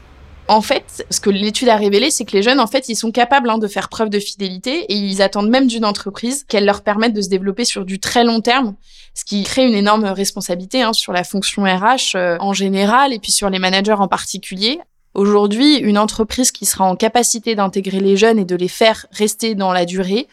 En 0.49 0.61
fait, 0.61 1.05
ce 1.09 1.21
que 1.21 1.29
l'étude 1.29 1.69
a 1.69 1.77
révélé, 1.77 2.11
c'est 2.11 2.25
que 2.25 2.33
les 2.33 2.43
jeunes, 2.43 2.59
en 2.59 2.67
fait, 2.67 2.89
ils 2.89 2.95
sont 2.95 3.11
capables 3.11 3.49
hein, 3.49 3.57
de 3.57 3.67
faire 3.67 3.87
preuve 3.87 4.09
de 4.09 4.19
fidélité 4.19 4.85
et 4.89 4.95
ils 4.95 5.21
attendent 5.21 5.49
même 5.49 5.67
d'une 5.67 5.85
entreprise 5.85 6.43
qu'elle 6.43 6.65
leur 6.65 6.81
permette 6.81 7.13
de 7.13 7.21
se 7.21 7.29
développer 7.29 7.63
sur 7.63 7.85
du 7.85 7.99
très 7.99 8.25
long 8.25 8.41
terme, 8.41 8.75
ce 9.13 9.23
qui 9.23 9.43
crée 9.43 9.65
une 9.65 9.73
énorme 9.73 10.03
responsabilité 10.05 10.81
hein, 10.81 10.91
sur 10.91 11.13
la 11.13 11.23
fonction 11.23 11.63
RH 11.63 12.15
euh, 12.15 12.37
en 12.41 12.51
général 12.51 13.13
et 13.13 13.19
puis 13.19 13.31
sur 13.31 13.49
les 13.49 13.59
managers 13.59 13.93
en 13.93 14.09
particulier, 14.09 14.79
Aujourd'hui, 15.13 15.77
une 15.77 15.99
entreprise 15.99 16.51
qui 16.51 16.65
sera 16.65 16.85
en 16.85 16.95
capacité 16.95 17.53
d'intégrer 17.53 17.99
les 17.99 18.17
jeunes 18.17 18.39
et 18.39 18.45
de 18.45 18.55
les 18.55 18.67
faire 18.67 19.05
rester 19.11 19.53
dans 19.53 19.71
la 19.71 19.85
durée, 19.85 20.27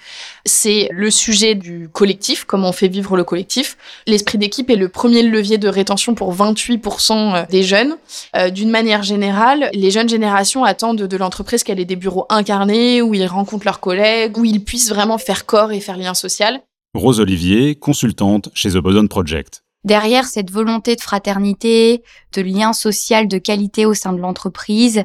c'est 0.47 0.89
le 0.91 1.11
sujet 1.11 1.55
du 1.55 1.91
collectif, 1.93 2.45
comment 2.45 2.71
on 2.71 2.73
fait 2.73 2.89
vivre 2.89 3.17
le 3.17 3.25
collectif. 3.25 3.77
L'esprit 4.07 4.39
d'équipe 4.39 4.71
est 4.71 4.77
le 4.77 4.89
premier 4.89 5.23
levier 5.23 5.59
de 5.59 5.69
rétention 5.69 6.15
pour 6.15 6.35
28% 6.35 7.13
euh, 7.13 7.47
des 7.51 7.63
jeunes. 7.63 7.99
Euh, 8.37 8.49
d'une 8.49 8.71
manière 8.71 9.03
générale, 9.03 9.69
les 9.75 9.91
jeunes 9.91 10.09
générations 10.09 10.65
attendent 10.65 11.03
de 11.03 11.17
l'entreprise 11.17 11.63
qu'elle 11.63 11.79
ait 11.79 11.85
des 11.85 11.97
bureaux 11.97 12.25
incarnés, 12.31 13.03
où 13.03 13.13
ils 13.13 13.27
rencontrent 13.27 13.67
leurs 13.67 13.81
collègues, 13.81 14.39
où 14.39 14.47
ils 14.47 14.65
puissent 14.65 14.91
vraiment 14.91 15.19
faire 15.19 15.45
corps 15.45 15.73
et 15.73 15.81
faire 15.81 15.99
lien 15.99 16.15
social. 16.15 16.61
Rose 16.95 17.21
Olivier, 17.21 17.75
consultante 17.75 18.49
chez 18.55 18.71
The 18.71 18.79
Boson 18.79 19.07
Project. 19.09 19.60
Derrière 19.83 20.27
cette 20.27 20.51
volonté 20.51 20.95
de 20.95 21.01
fraternité, 21.01 22.03
de 22.35 22.43
lien 22.43 22.75
social 22.75 23.29
de 23.29 23.39
qualité 23.39 23.87
au 23.87 23.95
sein 23.95 24.13
de 24.13 24.21
l'entreprise, 24.21 25.05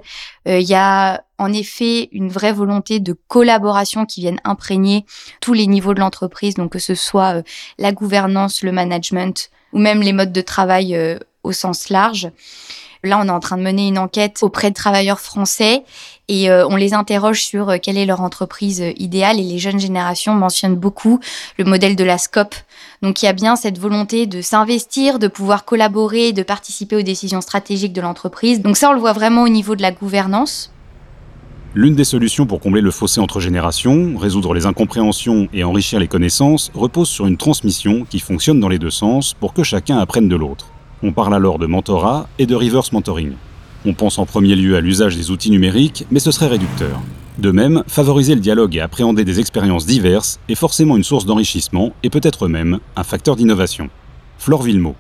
euh, 0.50 0.60
il 0.60 0.68
y 0.68 0.76
a 0.76 1.24
en 1.38 1.54
effet 1.54 2.10
une 2.12 2.28
vraie 2.28 2.52
volonté 2.52 3.00
de 3.00 3.16
collaboration 3.28 4.06
qui 4.06 4.22
vienne 4.22 4.40
imprégner 4.44 5.06
tous 5.40 5.54
les 5.54 5.68
niveaux 5.68 5.94
de 5.94 6.02
l'entreprise, 6.02 6.56
donc 6.56 6.74
que 6.74 6.80
ce 6.80 6.94
soit 6.94 7.38
euh, 7.38 7.44
la 7.78 7.94
gouvernance, 7.94 8.64
le 8.64 8.74
management 8.74 9.50
ou 9.72 9.80
même 9.80 10.02
les 10.02 10.14
modes 10.14 10.34
de 10.34 10.42
travail 10.42 10.94
euh, 10.94 11.20
au 11.44 11.54
sens 11.54 11.88
large. 11.90 12.30
Là, 13.06 13.20
on 13.22 13.28
est 13.28 13.32
en 13.32 13.40
train 13.40 13.58
de 13.58 13.62
mener 13.62 13.88
une 13.88 13.98
enquête 13.98 14.40
auprès 14.42 14.70
de 14.70 14.76
travailleurs 14.76 15.20
français 15.20 15.84
et 16.28 16.50
euh, 16.50 16.68
on 16.68 16.76
les 16.76 16.94
interroge 16.94 17.44
sur 17.44 17.80
quelle 17.82 17.98
est 17.98 18.06
leur 18.06 18.22
entreprise 18.22 18.84
idéale 18.98 19.40
et 19.40 19.44
les 19.44 19.60
jeunes 19.60 19.80
générations 19.80 20.34
mentionnent 20.34 20.76
beaucoup 20.76 21.20
le 21.58 21.66
modèle 21.66 21.96
de 21.96 22.04
la 22.04 22.18
SCOP. 22.18 22.56
Donc 23.02 23.22
il 23.22 23.26
y 23.26 23.30
a 23.30 23.34
bien 23.34 23.56
cette 23.56 23.78
volonté 23.78 24.26
de 24.26 24.42
s'investir, 24.42 25.20
de 25.20 25.28
pouvoir 25.28 25.66
collaborer, 25.66 26.34
de 26.34 26.44
participer 26.44 26.96
aux 26.96 27.04
décisions 27.04 27.42
stratégiques 27.42 27.94
de 27.94 28.02
l'entreprise. 28.02 28.62
Donc 28.62 28.78
ça, 28.78 28.90
on 28.90 28.94
le 28.94 29.00
voit 29.00 29.14
vraiment 29.14 29.44
au 29.44 29.50
niveau 29.50 29.76
de 29.76 29.82
la 29.84 29.92
gouvernance. 29.92 30.72
L'une 31.76 31.96
des 31.96 32.06
solutions 32.06 32.46
pour 32.46 32.62
combler 32.62 32.80
le 32.80 32.90
fossé 32.90 33.20
entre 33.20 33.42
générations, 33.42 34.16
résoudre 34.18 34.54
les 34.54 34.66
incompréhensions 34.66 35.50
et 35.54 35.66
enrichir 35.66 36.00
les 36.00 36.08
connaissances 36.08 36.72
repose 36.74 37.10
sur 37.10 37.28
une 37.28 37.36
transmission 37.36 38.06
qui 38.10 38.20
fonctionne 38.20 38.62
dans 38.62 38.70
les 38.70 38.80
deux 38.80 38.90
sens 38.90 39.34
pour 39.34 39.54
que 39.54 39.62
chacun 39.62 39.98
apprenne 39.98 40.30
de 40.30 40.38
l'autre. 40.38 40.68
On 41.08 41.14
parle 41.14 41.36
alors 41.36 41.60
de 41.60 41.68
mentorat 41.68 42.28
et 42.40 42.48
de 42.48 42.56
reverse 42.56 42.92
mentoring. 42.92 43.34
On 43.86 43.94
pense 43.94 44.18
en 44.18 44.26
premier 44.26 44.56
lieu 44.56 44.76
à 44.76 44.82
l'usage 44.82 45.16
des 45.16 45.30
outils 45.30 45.52
numériques, 45.52 46.04
mais 46.10 46.20
ce 46.20 46.32
serait 46.32 46.48
réducteur. 46.48 47.00
De 47.38 47.52
même, 47.52 47.84
favoriser 47.86 48.34
le 48.34 48.42
dialogue 48.42 48.76
et 48.76 48.80
appréhender 48.80 49.24
des 49.24 49.40
expériences 49.40 49.86
diverses 49.86 50.40
est 50.50 50.56
forcément 50.56 50.98
une 50.98 51.04
source 51.04 51.28
d'enrichissement 51.28 51.94
et 52.02 52.10
peut-être 52.10 52.48
même 52.48 52.80
un 52.96 53.04
facteur 53.04 53.36
d'innovation. 53.36 53.92
Flore 54.40 54.64
Villemot. 54.64 54.96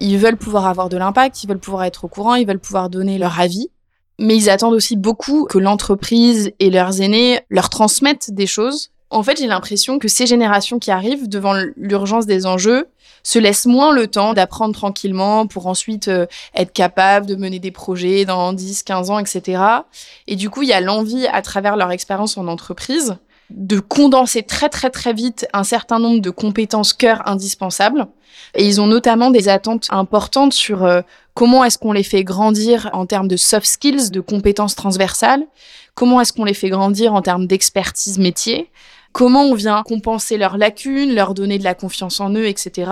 Ils 0.00 0.18
veulent 0.18 0.36
pouvoir 0.36 0.66
avoir 0.66 0.90
de 0.90 0.98
l'impact, 0.98 1.42
ils 1.42 1.48
veulent 1.48 1.58
pouvoir 1.58 1.84
être 1.84 2.04
au 2.04 2.08
courant, 2.08 2.34
ils 2.34 2.46
veulent 2.46 2.58
pouvoir 2.58 2.90
donner 2.90 3.16
leur 3.16 3.40
avis 3.40 3.70
mais 4.18 4.36
ils 4.36 4.50
attendent 4.50 4.74
aussi 4.74 4.96
beaucoup 4.96 5.44
que 5.44 5.58
l'entreprise 5.58 6.50
et 6.58 6.70
leurs 6.70 7.00
aînés 7.00 7.40
leur 7.50 7.70
transmettent 7.70 8.32
des 8.32 8.46
choses. 8.46 8.90
En 9.10 9.22
fait, 9.22 9.38
j'ai 9.38 9.46
l'impression 9.46 9.98
que 9.98 10.08
ces 10.08 10.26
générations 10.26 10.78
qui 10.78 10.90
arrivent 10.90 11.28
devant 11.28 11.54
l'urgence 11.76 12.26
des 12.26 12.44
enjeux 12.44 12.88
se 13.22 13.38
laissent 13.38 13.66
moins 13.66 13.92
le 13.92 14.06
temps 14.06 14.34
d'apprendre 14.34 14.74
tranquillement 14.74 15.46
pour 15.46 15.66
ensuite 15.66 16.08
euh, 16.08 16.26
être 16.54 16.72
capable 16.72 17.26
de 17.26 17.34
mener 17.34 17.58
des 17.58 17.70
projets 17.70 18.24
dans 18.24 18.52
10, 18.52 18.82
15 18.82 19.10
ans, 19.10 19.18
etc. 19.18 19.62
Et 20.26 20.36
du 20.36 20.50
coup, 20.50 20.62
il 20.62 20.68
y 20.68 20.72
a 20.72 20.80
l'envie, 20.80 21.26
à 21.26 21.42
travers 21.42 21.76
leur 21.76 21.90
expérience 21.90 22.36
en 22.36 22.48
entreprise, 22.48 23.16
de 23.50 23.80
condenser 23.80 24.42
très 24.42 24.68
très 24.68 24.90
très 24.90 25.14
vite 25.14 25.46
un 25.54 25.64
certain 25.64 25.98
nombre 25.98 26.20
de 26.20 26.30
compétences 26.30 26.92
cœur 26.92 27.26
indispensables. 27.26 28.06
Et 28.54 28.66
ils 28.66 28.80
ont 28.80 28.86
notamment 28.86 29.30
des 29.30 29.48
attentes 29.48 29.88
importantes 29.90 30.52
sur 30.52 30.84
euh, 30.84 31.00
comment 31.34 31.64
est-ce 31.64 31.78
qu'on 31.78 31.92
les 31.92 32.02
fait 32.02 32.24
grandir 32.24 32.90
en 32.92 33.06
termes 33.06 33.28
de 33.28 33.36
soft 33.36 33.66
skills, 33.66 34.10
de 34.10 34.20
compétences 34.20 34.74
transversales, 34.74 35.44
comment 35.94 36.20
est-ce 36.20 36.32
qu'on 36.32 36.44
les 36.44 36.54
fait 36.54 36.68
grandir 36.68 37.14
en 37.14 37.22
termes 37.22 37.46
d'expertise 37.46 38.18
métier, 38.18 38.70
comment 39.12 39.44
on 39.44 39.54
vient 39.54 39.82
compenser 39.82 40.36
leurs 40.36 40.58
lacunes, 40.58 41.14
leur 41.14 41.34
donner 41.34 41.58
de 41.58 41.64
la 41.64 41.74
confiance 41.74 42.20
en 42.20 42.30
eux, 42.30 42.46
etc. 42.46 42.90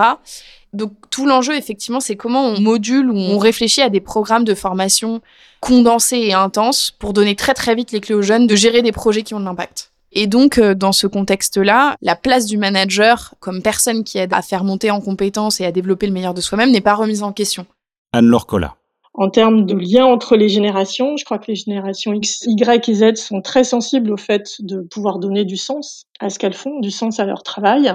Donc 0.73 0.91
tout 1.09 1.25
l'enjeu, 1.25 1.55
effectivement, 1.55 1.99
c'est 1.99 2.15
comment 2.15 2.45
on 2.45 2.59
module 2.59 3.09
ou 3.09 3.17
on 3.17 3.37
réfléchit 3.37 3.81
à 3.81 3.89
des 3.89 4.01
programmes 4.01 4.43
de 4.43 4.53
formation 4.53 5.21
condensés 5.59 6.17
et 6.17 6.33
intenses 6.33 6.91
pour 6.91 7.13
donner 7.13 7.35
très 7.35 7.53
très 7.53 7.75
vite 7.75 7.91
les 7.91 7.99
clés 7.99 8.15
aux 8.15 8.21
jeunes 8.21 8.47
de 8.47 8.55
gérer 8.55 8.81
des 8.81 8.91
projets 8.91 9.23
qui 9.23 9.33
ont 9.33 9.39
de 9.39 9.45
l'impact. 9.45 9.91
Et 10.11 10.27
donc, 10.27 10.57
euh, 10.57 10.73
dans 10.73 10.93
ce 10.93 11.05
contexte-là, 11.05 11.95
la 12.01 12.15
place 12.15 12.45
du 12.45 12.57
manager 12.57 13.33
comme 13.39 13.61
personne 13.61 14.03
qui 14.03 14.17
aide 14.17 14.33
à 14.33 14.41
faire 14.41 14.63
monter 14.63 14.89
en 14.89 15.01
compétences 15.01 15.59
et 15.59 15.65
à 15.65 15.71
développer 15.71 16.07
le 16.07 16.13
meilleur 16.13 16.33
de 16.33 16.41
soi-même 16.41 16.71
n'est 16.71 16.81
pas 16.81 16.95
remise 16.95 17.23
en 17.23 17.33
question. 17.33 17.65
Anne-Laure 18.13 18.47
Collat. 18.47 18.76
En 19.17 19.31
termes 19.31 19.65
de 19.65 19.75
lien 19.75 20.05
entre 20.05 20.35
les 20.35 20.47
générations, 20.47 21.17
je 21.17 21.25
crois 21.25 21.39
que 21.39 21.47
les 21.47 21.55
générations 21.55 22.13
X, 22.13 22.43
Y 22.45 22.87
et 22.87 22.93
Z 22.93 23.15
sont 23.15 23.41
très 23.41 23.63
sensibles 23.63 24.11
au 24.11 24.17
fait 24.17 24.57
de 24.59 24.81
pouvoir 24.81 25.17
donner 25.17 25.43
du 25.43 25.57
sens 25.57 26.05
à 26.19 26.29
ce 26.29 26.37
qu'elles 26.37 26.53
font, 26.53 26.79
du 26.79 26.91
sens 26.91 27.19
à 27.19 27.25
leur 27.25 27.41
travail. 27.41 27.91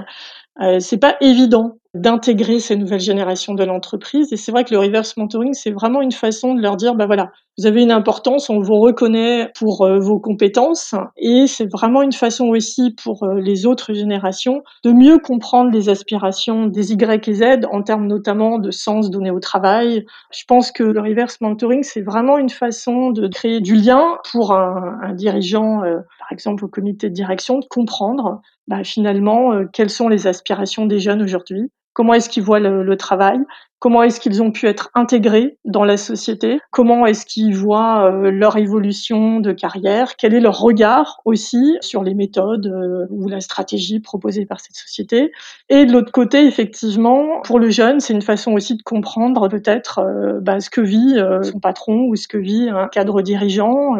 Euh, 0.61 0.81
c'est 0.81 0.99
pas 0.99 1.17
évident 1.21 1.79
d'intégrer 1.95 2.59
ces 2.59 2.75
nouvelles 2.75 3.00
générations 3.00 3.55
de 3.55 3.62
l'entreprise. 3.62 4.33
Et 4.33 4.37
c'est 4.37 4.50
vrai 4.50 4.64
que 4.64 4.73
le 4.73 4.81
reverse 4.81 5.17
mentoring, 5.17 5.55
c'est 5.55 5.71
vraiment 5.71 6.02
une 6.02 6.12
façon 6.12 6.55
de 6.55 6.61
leur 6.61 6.76
dire, 6.76 6.97
bah 6.97 7.07
voilà, 7.07 7.31
vous 7.59 7.66
avez 7.66 7.82
une 7.82 7.92
importance, 7.92 8.49
on 8.49 8.61
vous 8.61 8.80
reconnaît 8.80 9.50
pour 9.59 9.82
euh, 9.82 9.99
vos 9.99 10.18
compétences. 10.18 10.94
Et 11.18 11.47
c'est 11.47 11.71
vraiment 11.71 12.00
une 12.00 12.12
façon 12.12 12.47
aussi 12.47 12.94
pour 13.02 13.25
euh, 13.25 13.40
les 13.40 13.66
autres 13.66 13.92
générations 13.92 14.62
de 14.85 14.92
mieux 14.92 15.18
comprendre 15.18 15.71
les 15.71 15.90
aspirations 15.90 16.66
des 16.66 16.92
Y 16.92 17.28
et 17.28 17.35
Z 17.35 17.44
en 17.71 17.82
termes 17.82 18.06
notamment 18.06 18.59
de 18.59 18.71
sens 18.71 19.11
donné 19.11 19.30
au 19.30 19.38
travail. 19.38 20.06
Je 20.32 20.44
pense 20.49 20.73
que 20.73 20.82
le 20.82 21.00
reverse 21.00 21.40
mentoring, 21.42 21.82
c'est 21.82 22.00
vraiment 22.00 22.38
une 22.38 22.49
façon 22.49 23.11
de 23.11 23.28
créer 23.28 23.61
du 23.61 23.75
lien 23.75 24.16
pour 24.30 24.52
un, 24.52 25.12
dirigeant, 25.12 25.85
euh, 25.85 25.99
par 26.21 26.32
exemple 26.32 26.64
au 26.64 26.68
comité 26.68 27.11
de 27.11 27.14
direction, 27.14 27.59
de 27.59 27.66
comprendre 27.66 28.40
bah, 28.66 28.82
finalement 28.82 29.52
quelles 29.73 29.90
sont 29.90 30.09
les 30.09 30.26
aspirations 30.26 30.87
des 30.87 31.00
jeunes 31.00 31.23
aujourd'hui 31.23 31.71
Comment 31.94 32.14
est-ce 32.14 32.30
qu'ils 32.30 32.42
voient 32.42 32.61
le, 32.61 32.97
travail 32.97 33.38
Comment 33.82 34.04
est-ce 34.04 34.20
qu'ils 34.20 34.40
ont 34.44 34.52
pu 34.52 34.68
être 34.68 34.92
intégrés 34.94 35.58
dans 35.64 35.82
la 35.82 35.96
société? 35.96 36.60
Comment 36.70 37.04
est-ce 37.04 37.26
qu'ils 37.26 37.56
voient 37.56 38.12
euh, 38.12 38.30
leur 38.30 38.56
évolution 38.56 39.40
de 39.40 39.50
carrière? 39.50 40.14
Quel 40.16 40.34
est 40.34 40.40
leur 40.40 40.60
regard 40.60 41.20
aussi 41.24 41.78
sur 41.80 42.04
les 42.04 42.14
méthodes 42.14 42.68
euh, 42.68 43.08
ou 43.10 43.26
la 43.26 43.40
stratégie 43.40 43.98
proposée 43.98 44.46
par 44.46 44.60
cette 44.60 44.76
société? 44.76 45.32
Et 45.68 45.84
de 45.84 45.92
l'autre 45.92 46.12
côté, 46.12 46.46
effectivement, 46.46 47.40
pour 47.42 47.58
le 47.58 47.70
jeune, 47.70 47.98
c'est 47.98 48.12
une 48.12 48.22
façon 48.22 48.52
aussi 48.52 48.76
de 48.76 48.82
comprendre 48.84 49.48
peut-être 49.48 49.98
euh, 49.98 50.38
bah, 50.40 50.60
ce 50.60 50.70
que 50.70 50.80
vit 50.80 51.16
son 51.42 51.58
patron 51.58 52.04
ou 52.04 52.14
ce 52.14 52.28
que 52.28 52.38
vit 52.38 52.68
un 52.68 52.86
cadre 52.86 53.20
dirigeant. 53.20 53.96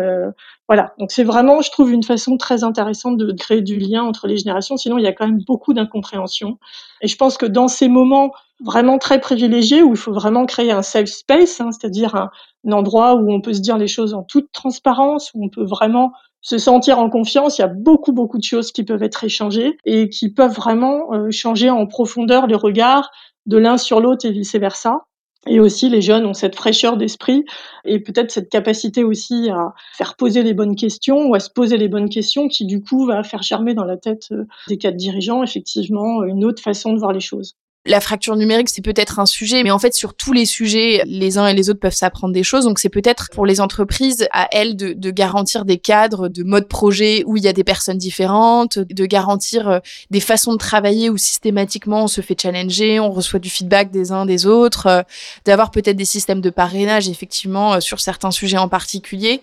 Voilà, 0.69 0.95
donc 0.99 1.11
c'est 1.11 1.25
vraiment, 1.25 1.61
je 1.61 1.71
trouve, 1.71 1.93
une 1.93 2.05
façon 2.05 2.37
très 2.37 2.65
intéressante 2.65 3.17
de 3.17 3.33
créer 3.33 3.63
du 3.63 3.79
lien 3.79 4.03
entre 4.03 4.27
les 4.27 4.37
générations. 4.39 4.77
Sinon, 4.77 4.97
il 4.97 5.05
y 5.05 5.07
a 5.07 5.13
quand 5.13 5.27
même 5.27 5.43
beaucoup 5.47 5.75
d'incompréhension. 5.75 6.59
Et 7.01 7.09
je 7.09 7.17
pense 7.17 7.37
que 7.37 7.47
dans 7.47 7.69
ces 7.69 7.89
moments 7.89 8.33
vraiment 8.65 8.99
très 8.99 9.21
privilégiés 9.21 9.83
où 9.83 9.91
il 9.91 9.97
faut 9.97 10.13
vraiment 10.13 10.47
créer 10.47 10.71
un 10.71 10.83
safe 10.83 11.09
space, 11.09 11.61
hein, 11.61 11.71
c'est-à-dire 11.73 12.15
un, 12.15 12.31
endroit 12.71 13.17
où 13.17 13.33
on 13.33 13.41
peut 13.41 13.55
se 13.55 13.61
dire 13.61 13.77
les 13.77 13.89
choses 13.89 14.15
en 14.15 14.23
toute 14.23 14.53
transparence, 14.53 15.33
où 15.35 15.45
on 15.45 15.49
peut 15.49 15.65
vraiment 15.65 16.13
se 16.41 16.59
sentir 16.59 16.99
en 17.01 17.11
confiance. 17.11 17.59
Il 17.59 17.63
y 17.63 17.65
a 17.65 17.69
beaucoup, 17.69 18.13
beaucoup 18.13 18.39
de 18.39 18.45
choses 18.45 18.73
qui 18.73 18.85
peuvent 18.85 19.03
être 19.03 19.25
échangées 19.25 19.77
et 19.85 20.09
qui 20.09 20.33
peuvent 20.33 20.55
vraiment 20.55 21.13
euh, 21.13 21.31
changer 21.31 21.71
en 21.71 21.87
profondeur 21.87 22.47
les 22.47 22.55
regards 22.55 23.11
de 23.47 23.59
l'un 23.59 23.77
sur 23.77 24.01
l'autre 24.01 24.27
et 24.27 24.31
vice-versa. 24.31 25.01
Et 25.47 25.59
aussi, 25.59 25.89
les 25.89 26.03
jeunes 26.03 26.25
ont 26.25 26.35
cette 26.35 26.55
fraîcheur 26.55 26.97
d'esprit 26.97 27.45
et 27.85 27.99
peut-être 27.99 28.31
cette 28.31 28.49
capacité 28.49 29.03
aussi 29.03 29.51
à 29.51 29.75
faire 29.97 30.15
poser 30.17 30.43
les 30.45 30.55
bonnes 30.55 30.77
questions 30.77 31.27
ou 31.27 31.35
à 31.35 31.41
se 31.41 31.51
poser 31.51 31.77
les 31.77 31.89
bonnes 31.89 32.09
questions 32.09 32.47
qui, 32.49 32.65
du 32.65 32.81
coup, 32.81 33.07
va 33.07 33.25
faire 33.25 33.43
germer 33.43 33.75
dans 33.75 33.85
la 33.85 33.97
tête 33.97 34.29
euh, 34.31 34.45
des 34.69 34.79
cadres 34.79 34.97
dirigeants, 34.97 35.43
effectivement, 35.43 36.23
une 36.25 36.45
autre 36.45 36.63
façon 36.63 36.93
de 36.93 36.99
voir 36.99 37.13
les 37.13 37.21
choses. 37.21 37.57
La 37.85 38.01
fracture 38.01 38.37
numérique, 38.37 38.69
c'est 38.69 38.81
peut-être 38.81 39.19
un 39.19 39.27
sujet, 39.27 39.65
mais 39.65 39.73
en 39.73 39.79
fait, 39.81 39.93
sur 39.93 40.15
tous 40.15 40.33
les 40.33 40.47
sujets, 40.47 41.03
les 41.05 41.37
uns 41.37 41.49
et 41.49 41.55
les 41.55 41.69
autres 41.69 41.81
peuvent 41.81 41.93
s'apprendre 41.93 42.33
des 42.33 42.45
choses. 42.45 42.65
Donc, 42.65 42.79
c'est 42.79 42.89
peut-être 42.89 43.29
pour 43.33 43.45
les 43.45 43.61
entreprises 43.61 44.29
à 44.31 44.47
elles 44.53 44.77
de, 44.77 44.93
de, 44.93 45.11
garantir 45.11 45.65
des 45.65 45.79
cadres 45.79 46.29
de 46.29 46.45
mode 46.45 46.69
projet 46.69 47.25
où 47.27 47.37
il 47.37 47.43
y 47.43 47.49
a 47.49 47.53
des 47.53 47.65
personnes 47.65 47.99
différentes, 47.99 48.79
de 48.79 49.05
garantir 49.05 49.69
euh, 49.69 49.79
des 50.13 50.21
façons 50.21 50.53
de 50.53 50.59
travailler 50.59 51.11
où 51.11 51.17
systématiquement 51.17 52.05
on 52.05 52.09
se 52.09 52.21
fait 52.21 52.41
challenger, 52.41 53.01
on 53.01 53.11
reçoit 53.11 53.41
du 53.41 53.51
feedback 53.51 53.91
des 53.91 54.13
uns 54.13 54.27
des 54.27 54.47
autres, 54.47 54.87
euh, 54.87 55.03
d'avoir 55.45 55.73
peut-être 55.73 55.97
des 55.97 56.05
systèmes 56.05 56.41
de 56.41 56.51
parrainage, 56.51 57.09
effectivement, 57.09 57.75
euh, 57.75 57.81
sur 57.81 57.99
certains 57.99 58.31
sujets 58.31 58.59
en 58.59 58.69
particulier. 58.69 59.41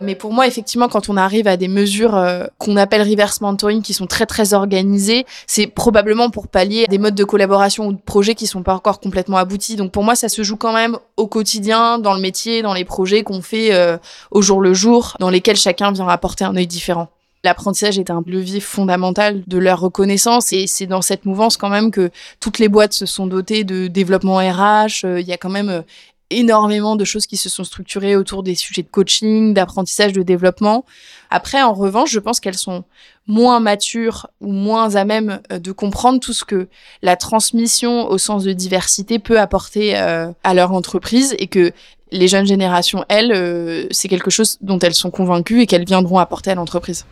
Mais 0.00 0.14
pour 0.14 0.32
moi, 0.32 0.46
effectivement, 0.46 0.88
quand 0.88 1.08
on 1.08 1.16
arrive 1.16 1.46
à 1.46 1.56
des 1.56 1.68
mesures 1.68 2.14
euh, 2.14 2.44
qu'on 2.58 2.76
appelle 2.76 3.02
reverse 3.02 3.40
mentoring 3.40 3.82
qui 3.82 3.94
sont 3.94 4.06
très 4.06 4.26
très 4.26 4.52
organisées, 4.52 5.24
c'est 5.46 5.66
probablement 5.66 6.30
pour 6.30 6.48
pallier 6.48 6.86
des 6.88 6.98
modes 6.98 7.14
de 7.14 7.24
collaboration 7.24 7.86
ou 7.86 7.92
de 7.92 8.00
projets 8.00 8.34
qui 8.34 8.46
sont 8.46 8.62
pas 8.62 8.74
encore 8.74 9.00
complètement 9.00 9.38
aboutis. 9.38 9.76
Donc 9.76 9.92
pour 9.92 10.04
moi, 10.04 10.14
ça 10.14 10.28
se 10.28 10.42
joue 10.42 10.56
quand 10.56 10.74
même 10.74 10.98
au 11.16 11.26
quotidien, 11.26 11.98
dans 11.98 12.14
le 12.14 12.20
métier, 12.20 12.62
dans 12.62 12.74
les 12.74 12.84
projets 12.84 13.22
qu'on 13.22 13.42
fait 13.42 13.72
euh, 13.72 13.96
au 14.30 14.42
jour 14.42 14.60
le 14.60 14.74
jour, 14.74 15.16
dans 15.18 15.30
lesquels 15.30 15.56
chacun 15.56 15.92
vient 15.92 16.08
apporter 16.08 16.44
un 16.44 16.56
œil 16.56 16.66
différent. 16.66 17.08
L'apprentissage 17.44 17.98
est 17.98 18.10
un 18.10 18.22
levier 18.26 18.60
fondamental 18.60 19.44
de 19.46 19.58
leur 19.58 19.78
reconnaissance 19.78 20.52
et 20.52 20.66
c'est 20.66 20.86
dans 20.86 21.02
cette 21.02 21.26
mouvance 21.26 21.56
quand 21.56 21.68
même 21.68 21.92
que 21.92 22.10
toutes 22.40 22.58
les 22.58 22.68
boîtes 22.68 22.92
se 22.92 23.06
sont 23.06 23.26
dotées 23.26 23.62
de 23.62 23.86
développement 23.86 24.38
RH. 24.38 25.04
Euh, 25.04 25.20
il 25.20 25.26
y 25.26 25.32
a 25.32 25.36
quand 25.36 25.50
même 25.50 25.84
énormément 26.30 26.96
de 26.96 27.04
choses 27.04 27.26
qui 27.26 27.36
se 27.36 27.48
sont 27.48 27.64
structurées 27.64 28.16
autour 28.16 28.42
des 28.42 28.54
sujets 28.54 28.82
de 28.82 28.88
coaching, 28.88 29.54
d'apprentissage, 29.54 30.12
de 30.12 30.22
développement. 30.22 30.84
Après, 31.30 31.62
en 31.62 31.72
revanche, 31.72 32.10
je 32.10 32.18
pense 32.18 32.40
qu'elles 32.40 32.56
sont 32.56 32.84
moins 33.26 33.60
matures 33.60 34.28
ou 34.40 34.52
moins 34.52 34.94
à 34.94 35.04
même 35.04 35.40
euh, 35.52 35.58
de 35.58 35.72
comprendre 35.72 36.20
tout 36.20 36.32
ce 36.32 36.44
que 36.44 36.68
la 37.02 37.16
transmission 37.16 38.08
au 38.08 38.18
sens 38.18 38.44
de 38.44 38.52
diversité 38.52 39.18
peut 39.18 39.40
apporter 39.40 39.96
euh, 39.96 40.30
à 40.44 40.54
leur 40.54 40.72
entreprise 40.72 41.34
et 41.38 41.46
que 41.46 41.72
les 42.12 42.28
jeunes 42.28 42.46
générations, 42.46 43.04
elles, 43.08 43.32
euh, 43.32 43.86
c'est 43.90 44.08
quelque 44.08 44.30
chose 44.30 44.58
dont 44.60 44.78
elles 44.78 44.94
sont 44.94 45.10
convaincues 45.10 45.62
et 45.62 45.66
qu'elles 45.66 45.84
viendront 45.84 46.18
apporter 46.18 46.50
à 46.50 46.54
l'entreprise. 46.54 47.04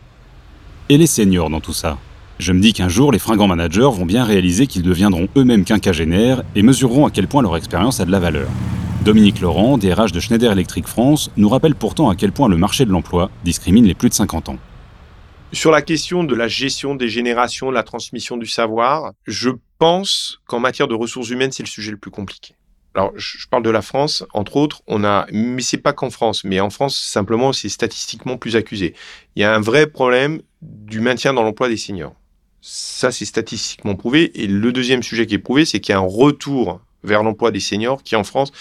Et 0.87 0.97
les 0.97 1.07
seniors 1.07 1.49
dans 1.49 1.59
tout 1.59 1.73
ça? 1.73 1.97
Je 2.37 2.51
me 2.51 2.59
dis 2.59 2.73
qu'un 2.73 2.89
jour, 2.89 3.11
les 3.11 3.19
fringants 3.19 3.47
managers 3.47 3.89
vont 3.91 4.05
bien 4.05 4.25
réaliser 4.25 4.67
qu'ils 4.67 4.83
deviendront 4.83 5.29
eux-mêmes 5.37 5.63
quinquagénaires 5.63 6.43
et 6.53 6.63
mesureront 6.63 7.05
à 7.05 7.11
quel 7.11 7.27
point 7.27 7.41
leur 7.41 7.55
expérience 7.55 8.01
a 8.01 8.05
de 8.05 8.11
la 8.11 8.19
valeur. 8.19 8.49
Dominique 9.05 9.39
Laurent, 9.39 9.77
DRH 9.77 10.13
de 10.13 10.19
Schneider 10.19 10.51
Electric 10.51 10.87
France, 10.87 11.29
nous 11.37 11.47
rappelle 11.47 11.75
pourtant 11.75 12.09
à 12.09 12.15
quel 12.15 12.31
point 12.31 12.49
le 12.49 12.57
marché 12.57 12.85
de 12.85 12.89
l'emploi 12.89 13.29
discrimine 13.43 13.85
les 13.85 13.93
plus 13.93 14.09
de 14.09 14.15
50 14.15 14.49
ans. 14.49 14.57
Sur 15.53 15.69
la 15.69 15.83
question 15.83 16.23
de 16.23 16.33
la 16.33 16.47
gestion 16.47 16.95
des 16.95 17.07
générations, 17.07 17.69
de 17.69 17.75
la 17.75 17.83
transmission 17.83 18.35
du 18.35 18.47
savoir, 18.47 19.11
je 19.27 19.51
pense 19.77 20.39
qu'en 20.47 20.59
matière 20.59 20.87
de 20.87 20.95
ressources 20.95 21.29
humaines, 21.29 21.51
c'est 21.51 21.61
le 21.61 21.67
sujet 21.67 21.91
le 21.91 21.97
plus 21.97 22.09
compliqué. 22.09 22.55
Alors, 22.95 23.11
je 23.15 23.47
parle 23.47 23.61
de 23.61 23.69
la 23.69 23.83
France, 23.83 24.25
entre 24.33 24.55
autres, 24.55 24.81
on 24.87 25.03
a, 25.03 25.27
mais 25.31 25.61
c'est 25.61 25.77
pas 25.77 25.93
qu'en 25.93 26.09
France, 26.09 26.43
mais 26.43 26.59
en 26.59 26.71
France, 26.71 26.97
simplement, 26.97 27.53
c'est 27.53 27.69
statistiquement 27.69 28.37
plus 28.37 28.55
accusé. 28.55 28.95
Il 29.35 29.43
y 29.43 29.45
a 29.45 29.53
un 29.53 29.61
vrai 29.61 29.85
problème 29.85 30.41
du 30.63 30.99
maintien 30.99 31.31
dans 31.31 31.43
l'emploi 31.43 31.69
des 31.69 31.77
seniors. 31.77 32.15
Ça, 32.59 33.11
c'est 33.11 33.25
statistiquement 33.25 33.93
prouvé. 33.93 34.31
Et 34.41 34.47
le 34.47 34.71
deuxième 34.71 35.03
sujet 35.03 35.27
qui 35.27 35.35
est 35.35 35.37
prouvé, 35.37 35.63
c'est 35.63 35.79
qu'il 35.79 35.93
y 35.93 35.95
a 35.95 35.99
un 35.99 36.09
retour 36.09 36.81
vers 37.05 37.23
l'emploi 37.23 37.51
des 37.51 37.59
seniors 37.59 38.03
qui 38.03 38.15
en 38.15 38.23
France 38.23 38.51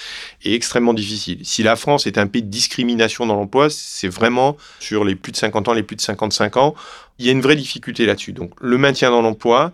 est 0.45 0.53
extrêmement 0.53 0.95
difficile. 0.95 1.41
Si 1.43 1.63
la 1.63 1.77
France 1.77 2.07
est 2.07 2.19
un 2.19 2.27
pays 2.27 2.43
de 2.43 2.49
discrimination 2.49 3.27
dans 3.27 3.35
l'emploi, 3.35 3.69
c'est 3.71 4.09
vraiment 4.09 4.57
sur 4.81 5.05
les 5.05 5.15
plus 5.15 5.33
de 5.33 5.37
50 5.37 5.69
ans, 5.69 5.73
les 5.73 5.83
plus 5.83 5.97
de 5.97 6.01
55 6.01 6.57
ans, 6.57 6.75
il 7.19 7.27
y 7.27 7.29
a 7.29 7.33
une 7.33 7.41
vraie 7.41 7.57
difficulté 7.57 8.07
là-dessus. 8.07 8.33
Donc 8.33 8.53
le 8.61 8.79
maintien 8.79 9.11
dans 9.11 9.23
l'emploi 9.23 9.73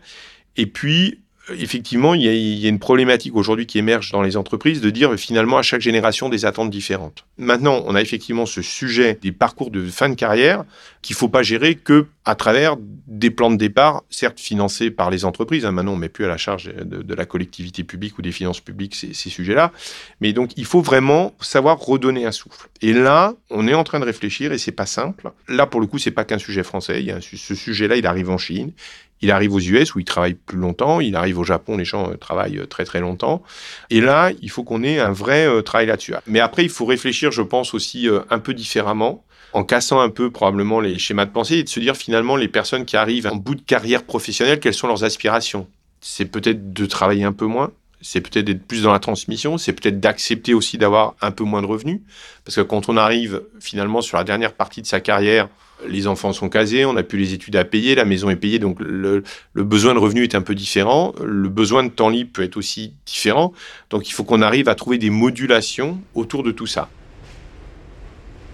et 0.56 0.66
puis 0.66 1.18
effectivement, 1.48 2.14
il 2.14 2.22
y, 2.22 2.66
a, 2.66 2.68
une 2.68 2.78
problématique 2.78 3.34
aujourd'hui 3.34 3.66
qui 3.66 3.78
émerge 3.78 4.12
dans 4.12 4.22
les 4.22 4.36
entreprises 4.36 4.80
de 4.80 4.90
dire 4.90 5.14
finalement 5.16 5.58
à 5.58 5.62
chaque 5.62 5.80
génération 5.80 6.28
des 6.28 6.44
attentes 6.44 6.70
différentes. 6.70 7.24
Maintenant, 7.38 7.82
on 7.86 7.94
a 7.94 8.00
effectivement 8.00 8.46
ce 8.46 8.62
sujet 8.62 9.18
des 9.20 9.32
parcours 9.32 9.70
de 9.70 9.84
fin 9.86 10.08
de 10.08 10.14
carrière 10.14 10.64
qu'il 11.02 11.16
faut 11.16 11.28
pas 11.28 11.42
gérer 11.42 11.74
que 11.74 12.06
à 12.24 12.34
travers 12.34 12.76
des 13.06 13.30
plans 13.30 13.50
de 13.50 13.56
départ, 13.56 14.04
certes 14.10 14.38
financés 14.38 14.90
par 14.90 15.10
les 15.10 15.24
entreprises. 15.24 15.64
Hein, 15.64 15.72
maintenant, 15.72 15.94
on 15.94 15.96
met 15.96 16.08
plus 16.08 16.26
à 16.26 16.28
la 16.28 16.36
charge 16.36 16.72
de, 16.74 17.14
la 17.14 17.24
collectivité 17.24 17.82
publique 17.82 18.18
ou 18.18 18.22
des 18.22 18.32
finances 18.32 18.60
publiques 18.60 18.94
ces, 18.94 19.14
ces 19.14 19.30
sujets-là. 19.30 19.72
Mais 20.20 20.32
donc, 20.32 20.50
il 20.56 20.66
faut 20.66 20.82
vraiment 20.82 21.34
savoir 21.40 21.78
redonner 21.78 22.26
un 22.26 22.32
souffle. 22.32 22.68
Et 22.82 22.92
là, 22.92 23.34
on 23.48 23.66
est 23.66 23.74
en 23.74 23.84
train 23.84 23.98
de 23.98 24.04
réfléchir 24.04 24.52
et 24.52 24.58
c'est 24.58 24.72
pas 24.72 24.86
simple. 24.86 25.30
Là, 25.48 25.66
pour 25.66 25.80
le 25.80 25.86
coup, 25.86 25.98
c'est 25.98 26.10
pas 26.10 26.24
qu'un 26.24 26.38
sujet 26.38 26.62
français. 26.62 27.04
Ce 27.20 27.54
sujet-là, 27.54 27.96
il 27.96 28.06
arrive 28.06 28.30
en 28.30 28.38
Chine. 28.38 28.72
Il 29.22 29.30
arrive 29.30 29.54
aux 29.54 29.60
US 29.60 29.94
où 29.94 29.98
il 29.98 30.04
travaille 30.04 30.34
plus 30.34 30.58
longtemps. 30.58 31.00
Il 31.00 31.16
arrive 31.16 31.38
au 31.38 31.44
Japon, 31.44 31.76
les 31.76 31.84
gens 31.84 32.10
euh, 32.10 32.16
travaillent 32.16 32.58
euh, 32.58 32.66
très 32.66 32.84
très 32.84 33.00
longtemps. 33.00 33.42
Et 33.90 34.00
là, 34.00 34.30
il 34.40 34.50
faut 34.50 34.64
qu'on 34.64 34.82
ait 34.82 34.98
un 34.98 35.12
vrai 35.12 35.46
euh, 35.46 35.62
travail 35.62 35.86
là-dessus. 35.86 36.14
Mais 36.26 36.40
après, 36.40 36.62
il 36.62 36.70
faut 36.70 36.86
réfléchir, 36.86 37.30
je 37.30 37.42
pense 37.42 37.74
aussi 37.74 38.08
un 38.30 38.38
peu 38.38 38.54
différemment, 38.54 39.24
en 39.52 39.64
cassant 39.64 40.00
un 40.00 40.08
peu 40.08 40.30
probablement 40.30 40.80
les 40.80 40.98
schémas 40.98 41.26
de 41.26 41.30
pensée 41.30 41.56
et 41.56 41.62
de 41.64 41.68
se 41.68 41.80
dire 41.80 41.96
finalement 41.96 42.36
les 42.36 42.48
personnes 42.48 42.84
qui 42.84 42.96
arrivent 42.96 43.26
en 43.26 43.36
bout 43.36 43.54
de 43.54 43.62
carrière 43.62 44.04
professionnelle, 44.04 44.60
quelles 44.60 44.74
sont 44.74 44.86
leurs 44.86 45.04
aspirations? 45.04 45.68
C'est 46.00 46.24
peut-être 46.24 46.72
de 46.72 46.86
travailler 46.86 47.24
un 47.24 47.32
peu 47.32 47.46
moins, 47.46 47.72
c'est 48.00 48.20
peut-être 48.20 48.46
d'être 48.46 48.66
plus 48.66 48.82
dans 48.82 48.92
la 48.92 48.98
transmission, 48.98 49.58
c'est 49.58 49.72
peut-être 49.72 50.00
d'accepter 50.00 50.54
aussi 50.54 50.78
d'avoir 50.78 51.14
un 51.20 51.30
peu 51.30 51.44
moins 51.44 51.62
de 51.62 51.66
revenus. 51.66 52.00
Parce 52.44 52.56
que 52.56 52.62
quand 52.62 52.88
on 52.88 52.96
arrive 52.96 53.42
finalement 53.60 54.00
sur 54.00 54.16
la 54.16 54.24
dernière 54.24 54.54
partie 54.54 54.82
de 54.82 54.86
sa 54.86 55.00
carrière, 55.00 55.48
les 55.88 56.06
enfants 56.06 56.32
sont 56.32 56.48
casés, 56.48 56.84
on 56.84 56.92
n'a 56.92 57.02
plus 57.02 57.18
les 57.18 57.32
études 57.32 57.56
à 57.56 57.64
payer, 57.64 57.94
la 57.94 58.04
maison 58.04 58.30
est 58.30 58.36
payée, 58.36 58.58
donc 58.58 58.78
le, 58.80 59.22
besoin 59.54 59.94
de 59.94 59.98
revenus 59.98 60.24
est 60.24 60.34
un 60.34 60.42
peu 60.42 60.54
différent, 60.54 61.14
le 61.24 61.48
besoin 61.48 61.84
de 61.84 61.88
temps 61.88 62.08
libre 62.08 62.30
peut 62.32 62.42
être 62.42 62.56
aussi 62.56 62.94
différent, 63.06 63.52
donc 63.88 64.08
il 64.08 64.12
faut 64.12 64.24
qu'on 64.24 64.42
arrive 64.42 64.68
à 64.68 64.74
trouver 64.74 64.98
des 64.98 65.10
modulations 65.10 65.98
autour 66.14 66.42
de 66.42 66.50
tout 66.50 66.66
ça. 66.66 66.88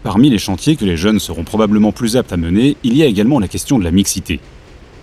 Parmi 0.03 0.31
les 0.31 0.39
chantiers 0.39 0.77
que 0.77 0.85
les 0.85 0.97
jeunes 0.97 1.19
seront 1.19 1.43
probablement 1.43 1.91
plus 1.91 2.17
aptes 2.17 2.33
à 2.33 2.37
mener, 2.37 2.77
il 2.85 2.97
y 2.97 3.03
a 3.03 3.07
également 3.07 3.41
la 3.41 3.49
question 3.49 3.79
de 3.79 3.85
la 3.85 3.91
mixité. 3.91 4.41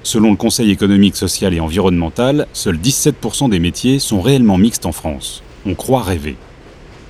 Selon 0.06 0.32
le 0.32 0.38
Conseil 0.38 0.70
économique, 0.70 1.16
social 1.16 1.54
et 1.54 1.62
environnemental, 1.62 2.48
seuls 2.52 2.78
17% 2.78 3.50
des 3.50 3.60
métiers 3.60 4.00
sont 4.00 4.20
réellement 4.20 4.58
mixtes 4.58 4.86
en 4.86 4.92
France. 4.92 5.42
On 5.66 5.76
croit 5.76 6.04
rêver. 6.04 6.36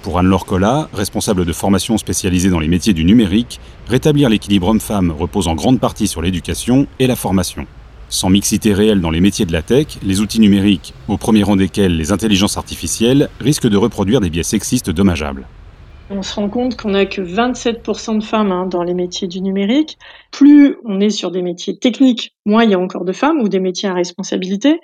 Pour 0.03 0.19
Anne-Laure 0.19 0.45
Collat, 0.45 0.89
responsable 0.93 1.43
de 1.43 1.53
formation 1.53 1.97
spécialisée 1.97 2.51
dans 2.51 2.59
les 2.59 2.67
métiers 2.67 2.93
du 2.93 3.03
numérique, 3.03 3.59
rétablir 3.87 4.29
l'équilibre 4.29 4.67
homme-femme 4.67 5.09
repose 5.09 5.47
en 5.47 5.55
grande 5.55 5.79
partie 5.79 6.07
sur 6.07 6.21
l'éducation 6.21 6.85
et 6.99 7.07
la 7.07 7.15
formation. 7.15 7.65
Sans 8.09 8.29
mixité 8.29 8.73
réelle 8.73 9.01
dans 9.01 9.09
les 9.09 9.21
métiers 9.21 9.47
de 9.47 9.53
la 9.53 9.63
tech, 9.63 9.87
les 10.03 10.21
outils 10.21 10.39
numériques, 10.39 10.93
au 11.07 11.17
premier 11.17 11.41
rang 11.41 11.55
desquels 11.55 11.97
les 11.97 12.11
intelligences 12.11 12.57
artificielles, 12.57 13.29
risquent 13.39 13.69
de 13.69 13.77
reproduire 13.77 14.21
des 14.21 14.29
biais 14.29 14.43
sexistes 14.43 14.91
dommageables. 14.91 15.47
On 16.09 16.21
se 16.21 16.35
rend 16.35 16.49
compte 16.49 16.75
qu'on 16.75 16.89
n'a 16.89 17.05
que 17.05 17.21
27% 17.21 18.19
de 18.19 18.23
femmes 18.23 18.51
hein, 18.51 18.65
dans 18.65 18.83
les 18.83 18.93
métiers 18.93 19.27
du 19.27 19.41
numérique. 19.41 19.97
Plus 20.31 20.75
on 20.83 20.99
est 20.99 21.09
sur 21.09 21.31
des 21.31 21.41
métiers 21.41 21.77
techniques, 21.79 22.35
moins 22.45 22.65
il 22.65 22.71
y 22.71 22.73
a 22.73 22.79
encore 22.79 23.05
de 23.05 23.13
femmes 23.13 23.39
ou 23.39 23.47
des 23.47 23.61
métiers 23.61 23.87
à 23.87 23.93
responsabilité. 23.93 24.81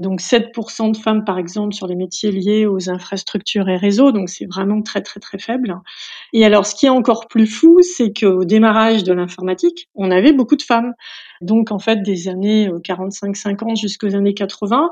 Donc 0.00 0.20
7% 0.20 0.92
de 0.92 0.96
femmes, 0.96 1.24
par 1.24 1.38
exemple, 1.38 1.74
sur 1.74 1.86
les 1.86 1.94
métiers 1.94 2.32
liés 2.32 2.66
aux 2.66 2.88
infrastructures 2.88 3.68
et 3.68 3.76
réseaux. 3.76 4.12
Donc 4.12 4.30
c'est 4.30 4.46
vraiment 4.46 4.80
très, 4.82 5.02
très, 5.02 5.20
très 5.20 5.38
faible. 5.38 5.76
Et 6.32 6.44
alors, 6.44 6.66
ce 6.66 6.74
qui 6.74 6.86
est 6.86 6.90
encore 6.90 7.28
plus 7.28 7.46
fou, 7.46 7.80
c'est 7.82 8.12
qu'au 8.12 8.44
démarrage 8.44 9.04
de 9.04 9.12
l'informatique, 9.12 9.88
on 9.94 10.10
avait 10.10 10.32
beaucoup 10.32 10.56
de 10.56 10.62
femmes. 10.62 10.94
Donc, 11.42 11.72
en 11.72 11.78
fait, 11.78 12.02
des 12.02 12.28
années 12.28 12.68
45-50 12.68 13.72
euh, 13.72 13.74
jusqu'aux 13.74 14.14
années 14.14 14.34
80, 14.34 14.90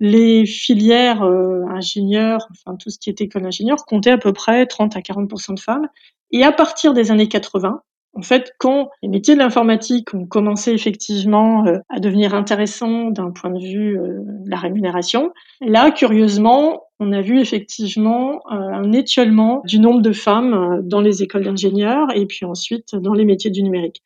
les 0.00 0.46
filières 0.46 1.22
euh, 1.22 1.64
ingénieurs, 1.68 2.46
enfin 2.50 2.76
tout 2.76 2.90
ce 2.90 2.98
qui 2.98 3.10
était 3.10 3.24
école 3.24 3.46
ingénieur, 3.46 3.84
comptaient 3.84 4.12
à 4.12 4.18
peu 4.18 4.32
près 4.32 4.66
30 4.66 4.96
à 4.96 5.00
40% 5.00 5.54
de 5.54 5.60
femmes. 5.60 5.88
Et 6.30 6.44
à 6.44 6.52
partir 6.52 6.94
des 6.94 7.10
années 7.10 7.28
80, 7.28 7.82
en 8.14 8.22
fait, 8.22 8.52
quand 8.58 8.90
les 9.02 9.08
métiers 9.08 9.34
de 9.34 9.38
l'informatique 9.38 10.14
ont 10.14 10.26
commencé 10.26 10.72
effectivement 10.72 11.66
euh, 11.66 11.78
à 11.88 12.00
devenir 12.00 12.34
intéressants 12.34 13.10
d'un 13.10 13.30
point 13.30 13.50
de 13.50 13.60
vue 13.60 13.98
de 13.98 14.50
la 14.50 14.56
rémunération, 14.56 15.32
là, 15.60 15.90
curieusement, 15.90 16.84
on 17.00 17.12
a 17.12 17.20
vu 17.20 17.40
effectivement 17.40 18.40
un 18.50 18.92
étiolement 18.92 19.62
du 19.66 19.78
nombre 19.78 20.00
de 20.00 20.12
femmes 20.12 20.80
dans 20.82 21.00
les 21.00 21.22
écoles 21.22 21.44
d'ingénieurs 21.44 22.08
et 22.12 22.26
puis 22.26 22.44
ensuite 22.44 22.96
dans 22.96 23.14
les 23.14 23.24
métiers 23.24 23.50
du 23.50 23.62
numérique. 23.62 24.02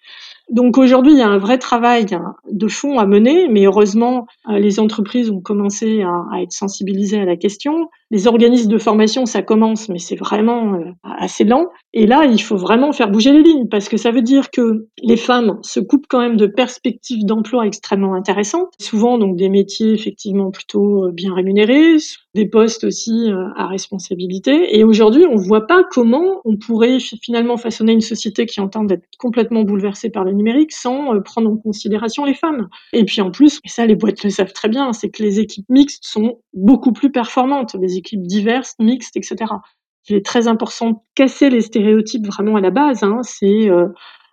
Donc 0.53 0.77
aujourd'hui, 0.77 1.13
il 1.13 1.19
y 1.19 1.23
a 1.23 1.29
un 1.29 1.39
vrai 1.39 1.57
travail 1.57 2.05
de 2.51 2.69
fond 2.69 2.99
à 2.99 3.07
mener, 3.07 3.49
mais 3.49 3.65
heureusement, 3.65 4.27
euh, 4.51 4.59
les 4.59 4.81
entreprises 4.81 5.31
ont 5.31 5.41
commencé 5.41 6.03
à, 6.03 6.43
être 6.43 6.53
sensibilisées 6.53 7.19
à 7.19 7.25
la 7.25 7.37
question. 7.37 7.89
Les 8.11 8.27
organismes 8.27 8.71
de 8.71 8.77
formation, 8.77 9.25
ça 9.25 9.41
commence, 9.41 9.89
mais 9.89 9.99
c'est 9.99 10.15
vraiment 10.15 10.75
euh, 10.75 10.85
assez 11.05 11.45
lent. 11.45 11.69
Et 11.95 12.07
là, 12.07 12.27
il 12.27 12.39
faut 12.39 12.59
vraiment 12.59 12.93
faire 12.93 13.11
bouger 13.11 13.33
les 13.33 13.43
lignes, 13.43 13.69
parce 13.69 13.89
que 13.89 13.97
ça 13.97 14.11
veut 14.11 14.21
dire 14.21 14.51
que 14.51 14.89
les 15.03 15.17
femmes 15.17 15.59
se 15.63 15.81
coupent 15.81 16.07
quand 16.07 16.21
même 16.21 16.37
de 16.37 16.47
perspectives 16.47 17.25
d'emploi 17.25 17.67
extrêmement 17.67 18.13
intéressantes, 18.13 18.75
souvent 18.79 19.17
donc 19.17 19.37
des 19.37 19.49
métiers 19.49 19.95
effectivement 19.95 20.51
plutôt 20.51 21.07
euh, 21.07 21.13
bien 21.13 21.33
rémunérés, 21.33 21.97
des 22.35 22.47
postes 22.47 22.85
aussi 22.85 23.31
à 23.57 23.67
responsabilité. 23.67 24.79
Et 24.79 24.85
aujourd'hui, 24.85 25.27
on 25.27 25.35
ne 25.35 25.47
voit 25.47 25.67
pas 25.67 25.85
comment 25.91 26.41
on 26.45 26.57
pourrait 26.57 26.99
finalement 26.99 27.59
façonner 27.59 27.93
une 27.93 28.01
société 28.01 28.47
qui 28.47 28.61
entend 28.61 28.85
d'être 28.85 29.05
complètement 29.19 29.63
bouleversée 29.65 30.09
par 30.09 30.25
le 30.25 30.33
sans 30.71 31.15
euh, 31.15 31.21
prendre 31.21 31.51
en 31.51 31.57
considération 31.57 32.25
les 32.25 32.35
femmes. 32.35 32.69
Et 32.93 33.05
puis 33.05 33.21
en 33.21 33.31
plus, 33.31 33.61
et 33.65 33.69
ça 33.69 33.87
les 33.87 33.97
boîtes 33.97 34.23
le 34.25 34.31
savent 34.31 34.53
très 34.53 34.69
bien, 34.69 34.93
c'est 34.93 35.11
que 35.11 35.23
les 35.23 35.41
équipes 35.41 35.69
mixtes 35.69 36.05
sont 36.05 36.41
beaucoup 36.53 36.93
plus 36.93 37.11
performantes, 37.11 37.75
les 37.81 37.97
équipes 37.97 38.23
diverses, 38.23 38.75
mixtes, 38.79 39.17
etc. 39.17 39.37
Il 40.09 40.17
est 40.17 40.27
très 40.27 40.49
important 40.49 40.91
de 40.91 40.97
casser 41.15 41.51
les 41.51 41.61
stéréotypes 41.61 42.27
vraiment 42.27 42.57
à 42.57 42.61
la 42.61 42.71
base. 42.71 43.03
Hein. 43.03 43.21
C'est 43.23 43.71
euh, 43.71 43.87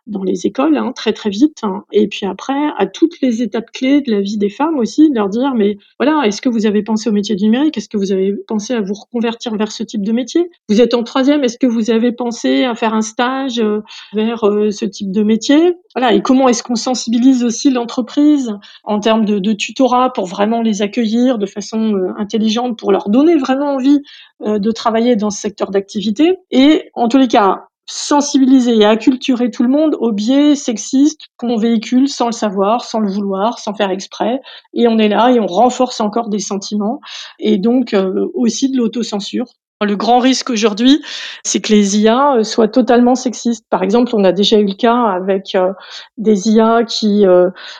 dans 0.10 0.24
les 0.24 0.46
écoles 0.46 0.78
hein, 0.78 0.92
très 0.94 1.14
très 1.14 1.30
vite. 1.30 1.60
Hein. 1.64 1.84
Et 1.92 2.08
puis 2.08 2.26
après, 2.26 2.72
à 2.78 2.86
toutes 2.86 3.22
les 3.22 3.42
étapes 3.42 3.72
clés 3.72 4.02
de 4.02 4.12
la 4.12 4.22
vie 4.22 4.38
des 4.38 4.50
femmes 4.50 4.78
aussi, 4.78 5.10
de 5.10 5.16
leur 5.16 5.30
dire, 5.30 5.54
mais 5.56 5.78
voilà, 6.00 6.24
est-ce 6.26 6.42
que 6.42 6.50
vous 6.50 6.66
avez 6.66 6.84
pensé 6.84 7.10
au 7.10 7.14
métier 7.14 7.36
du 7.36 7.46
numérique? 7.46 7.78
Est-ce 7.78 7.90
que 7.90 7.98
vous 7.98 8.12
avez 8.12 8.34
pensé 8.48 8.74
à 8.74 8.82
vous 8.82 8.94
reconvertir 8.94 9.56
vers 9.56 9.72
ce 9.72 9.84
type 9.84 10.04
de 10.04 10.12
métier? 10.12 10.50
Vous 10.68 10.82
êtes 10.82 10.94
en 10.94 11.04
troisième, 11.04 11.44
est-ce 11.44 11.58
que 11.58 11.68
vous 11.68 11.92
avez 11.92 12.12
pensé 12.12 12.64
à 12.64 12.76
faire 12.76 12.94
un 12.94 13.02
stage 13.02 13.60
euh, 13.60 13.82
vers 14.14 14.46
euh, 14.46 14.72
ce 14.72 14.86
type 14.86 15.12
de 15.12 15.24
métier? 15.24 15.76
Voilà, 15.96 16.14
et 16.14 16.22
comment 16.22 16.48
est-ce 16.48 16.64
qu'on 16.64 16.76
sensibilise 16.76 17.44
aussi 17.44 17.70
l'entreprise 17.70 18.54
en 18.84 19.00
termes 19.00 19.26
de, 19.26 19.54
tutorat 19.54 20.14
pour 20.14 20.26
vraiment 20.26 20.62
les 20.62 20.82
accueillir 20.82 21.38
de 21.38 21.46
façon 21.46 21.96
euh, 21.96 22.14
intelligente, 22.18 22.78
pour 22.78 22.92
leur 22.92 23.10
donner 23.10 23.36
vraiment 23.38 23.74
envie 23.74 24.00
de 24.46 24.72
travailler 24.72 25.18
dans 25.18 25.32
ce 25.32 25.42
secteur 25.42 25.70
d'activité? 25.70 26.38
Et 26.52 26.90
en 26.94 27.10
tous 27.10 27.18
les 27.18 27.28
cas, 27.28 27.69
sensibiliser 27.90 28.78
et 28.78 28.86
acculturer 28.86 29.50
tout 29.50 29.64
le 29.64 29.70
monde 29.70 29.98
aux 30.00 30.12
biais 30.12 30.56
sexistes 30.56 31.22
qu'on 31.38 31.58
véhicule 31.58 32.08
sans 32.08 32.28
le 32.28 32.32
savoir, 32.32 32.86
sans 32.86 33.00
le 33.00 33.10
vouloir, 33.10 33.58
sans 33.58 33.74
faire 33.74 33.90
exprès. 33.90 34.40
Et 34.74 34.88
on 34.88 35.00
est 35.00 35.10
là 35.10 35.32
et 35.32 35.40
on 35.40 35.48
renforce 35.48 36.00
encore 36.00 36.30
des 36.30 36.40
sentiments 36.40 37.02
et 37.40 37.58
donc 37.58 37.94
euh, 37.94 38.28
aussi 38.36 38.70
de 38.70 38.78
l'autocensure. 38.78 39.46
Le 39.82 39.96
grand 39.96 40.20
risque 40.20 40.50
aujourd'hui, 40.50 41.02
c'est 41.44 41.62
que 41.62 41.72
les 41.72 41.98
IA 41.98 42.36
euh, 42.36 42.44
soient 42.44 42.68
totalement 42.68 43.16
sexistes. 43.16 43.66
Par 43.70 43.82
exemple, 43.82 44.12
on 44.14 44.24
a 44.24 44.34
déjà 44.34 44.60
eu 44.60 44.66
le 44.66 44.76
cas 44.76 45.06
avec 45.06 45.56
euh, 45.56 45.72
des 46.18 46.50
IA 46.50 46.84
qui 46.84 47.26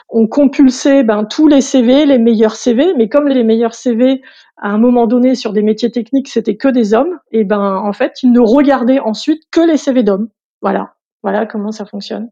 ont 0.08 0.26
compulsé 0.26 1.04
ben, 1.04 1.24
tous 1.24 1.46
les 1.46 1.60
CV, 1.60 2.04
les 2.06 2.18
meilleurs 2.18 2.56
CV, 2.56 2.94
mais 2.96 3.08
comme 3.08 3.28
les 3.28 3.44
meilleurs 3.44 3.74
CV 3.74 4.22
à 4.60 4.68
un 4.68 4.78
moment 4.78 5.06
donné 5.06 5.34
sur 5.34 5.52
des 5.52 5.62
métiers 5.62 5.90
techniques, 5.90 6.28
c'était 6.28 6.56
que 6.56 6.68
des 6.68 6.92
hommes, 6.92 7.18
et 7.32 7.44
ben 7.44 7.76
en 7.76 7.92
fait, 7.92 8.22
ils 8.22 8.30
ne 8.30 8.40
regardaient 8.40 9.00
ensuite 9.00 9.42
que 9.50 9.60
les 9.60 9.78
CV 9.78 10.02
d'hommes. 10.02 10.28
Voilà, 10.60 10.94
voilà 11.22 11.46
comment 11.46 11.72
ça 11.72 11.86
fonctionne. 11.86 12.28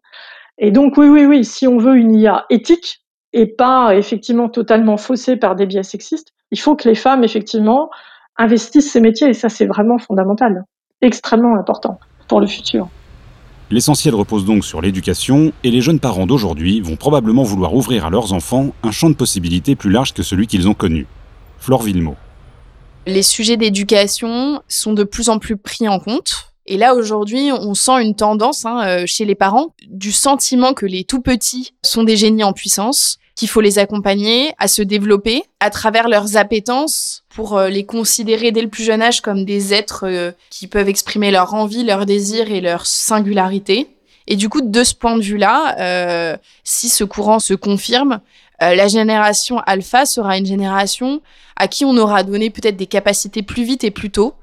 Et 0.58 0.70
donc 0.70 0.96
oui, 0.98 1.08
oui, 1.08 1.24
oui, 1.24 1.44
si 1.44 1.66
on 1.66 1.78
veut 1.78 1.96
une 1.96 2.14
IA 2.14 2.44
éthique 2.50 3.00
et 3.32 3.46
pas 3.46 3.96
effectivement 3.96 4.48
totalement 4.48 4.98
faussée 4.98 5.36
par 5.36 5.56
des 5.56 5.66
biais 5.66 5.82
sexistes, 5.82 6.32
il 6.50 6.60
faut 6.60 6.76
que 6.76 6.88
les 6.88 6.94
femmes 6.94 7.24
effectivement 7.24 7.88
investissent 8.36 8.92
ces 8.92 9.00
métiers 9.00 9.28
et 9.28 9.34
ça 9.34 9.48
c'est 9.48 9.66
vraiment 9.66 9.98
fondamental. 9.98 10.64
extrêmement 11.00 11.54
important 11.56 11.98
pour 12.26 12.40
le 12.40 12.46
futur. 12.46 12.88
L'essentiel 13.70 14.14
repose 14.14 14.44
donc 14.44 14.64
sur 14.64 14.80
l'éducation, 14.80 15.52
et 15.62 15.70
les 15.70 15.80
jeunes 15.80 16.00
parents 16.00 16.26
d'aujourd'hui 16.26 16.80
vont 16.80 16.96
probablement 16.96 17.42
vouloir 17.42 17.74
ouvrir 17.74 18.06
à 18.06 18.10
leurs 18.10 18.32
enfants 18.32 18.70
un 18.82 18.90
champ 18.90 19.10
de 19.10 19.14
possibilités 19.14 19.76
plus 19.76 19.90
large 19.90 20.12
que 20.12 20.22
celui 20.22 20.46
qu'ils 20.46 20.68
ont 20.68 20.74
connu. 20.74 21.06
Flore 21.59 21.83
Villemot. 21.83 22.16
Les 23.07 23.23
sujets 23.23 23.57
d'éducation 23.57 24.62
sont 24.68 24.92
de 24.92 25.05
plus 25.05 25.29
en 25.29 25.38
plus 25.38 25.57
pris 25.57 25.88
en 25.88 25.99
compte. 25.99 26.53
Et 26.66 26.77
là, 26.77 26.94
aujourd'hui, 26.94 27.51
on 27.51 27.73
sent 27.73 28.03
une 28.03 28.14
tendance 28.14 28.66
hein, 28.66 28.87
euh, 28.87 29.05
chez 29.07 29.25
les 29.25 29.35
parents 29.35 29.75
du 29.88 30.12
sentiment 30.12 30.75
que 30.75 30.85
les 30.85 31.05
tout 31.05 31.23
petits 31.23 31.73
sont 31.83 32.03
des 32.03 32.18
génies 32.18 32.44
en 32.44 32.53
puissance, 32.53 33.16
qu'il 33.35 33.49
faut 33.49 33.62
les 33.62 33.79
accompagner 33.79 34.53
à 34.59 34.68
se 34.68 34.83
développer 34.83 35.44
à 35.61 35.71
travers 35.71 36.09
leurs 36.09 36.37
appétences 36.37 37.25
pour 37.31 37.57
euh, 37.57 37.71
les 37.71 37.87
considérer 37.87 38.53
dès 38.53 38.61
le 38.61 38.68
plus 38.68 38.85
jeune 38.85 39.01
âge 39.01 39.23
comme 39.23 39.47
des 39.47 39.73
êtres 39.73 40.07
euh, 40.07 40.33
qui 40.51 40.66
peuvent 40.66 40.90
exprimer 40.90 41.31
leur 41.31 41.55
envie, 41.55 41.85
leurs 41.85 42.05
désirs 42.05 42.51
et 42.53 42.61
leur 42.61 42.85
singularité. 42.85 43.88
Et 44.27 44.37
du 44.37 44.51
coup, 44.51 44.61
de 44.61 44.85
ce 44.85 44.94
point 44.94 45.16
de 45.16 45.23
vue-là, 45.23 46.38
si 46.62 46.90
ce 46.90 47.03
courant 47.03 47.38
se 47.38 47.55
confirme, 47.55 48.21
la 48.61 48.88
génération 48.88 49.61
alpha 49.66 50.05
sera 50.05 50.37
une 50.37 50.47
génération 50.47 51.21
à 51.57 51.68
qui 51.68 51.85
on 51.85 51.97
aura 51.97 52.23
donné 52.23 52.51
peut-être 52.51 52.77
des 52.77 52.87
capacités 52.87 53.42
plus 53.42 53.64
vite 53.64 53.85
et 53.85 53.90
plus 53.90 54.11
tôt, 54.11 54.35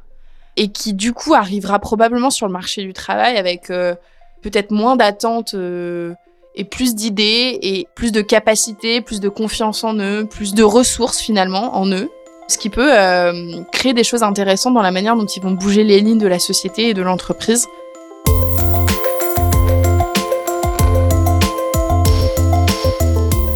et 0.58 0.70
qui 0.70 0.94
du 0.94 1.14
coup 1.14 1.34
arrivera 1.34 1.80
probablement 1.80 2.30
sur 2.30 2.48
le 2.48 2.54
marché 2.54 2.84
du 2.84 2.94
travail 2.94 3.38
avec 3.38 3.70
euh, 3.70 3.96
peut-être 4.42 4.72
moins 4.72 4.96
d'attentes 4.96 5.54
euh, 5.54 6.14
et 6.56 6.64
plus 6.64 6.96
d'idées 6.96 7.60
et 7.62 7.88
plus 7.96 8.12
de 8.12 8.22
capacités, 8.22 9.02
plus 9.02 9.20
de 9.20 9.30
confiance 9.30 9.84
en 9.84 9.96
eux, 10.00 10.26
plus 10.26 10.54
de 10.54 10.64
ressources 10.64 11.20
finalement 11.20 11.76
en 11.76 11.90
eux, 11.92 12.10
ce 12.48 12.58
qui 12.58 12.70
peut 12.70 12.98
euh, 12.98 13.62
créer 13.72 13.94
des 13.94 14.04
choses 14.04 14.24
intéressantes 14.24 14.74
dans 14.74 14.82
la 14.82 14.92
manière 14.92 15.16
dont 15.16 15.26
ils 15.26 15.42
vont 15.42 15.52
bouger 15.52 15.84
les 15.84 16.00
lignes 16.00 16.20
de 16.20 16.28
la 16.28 16.40
société 16.40 16.90
et 16.90 16.94
de 16.94 17.02
l'entreprise. 17.02 17.68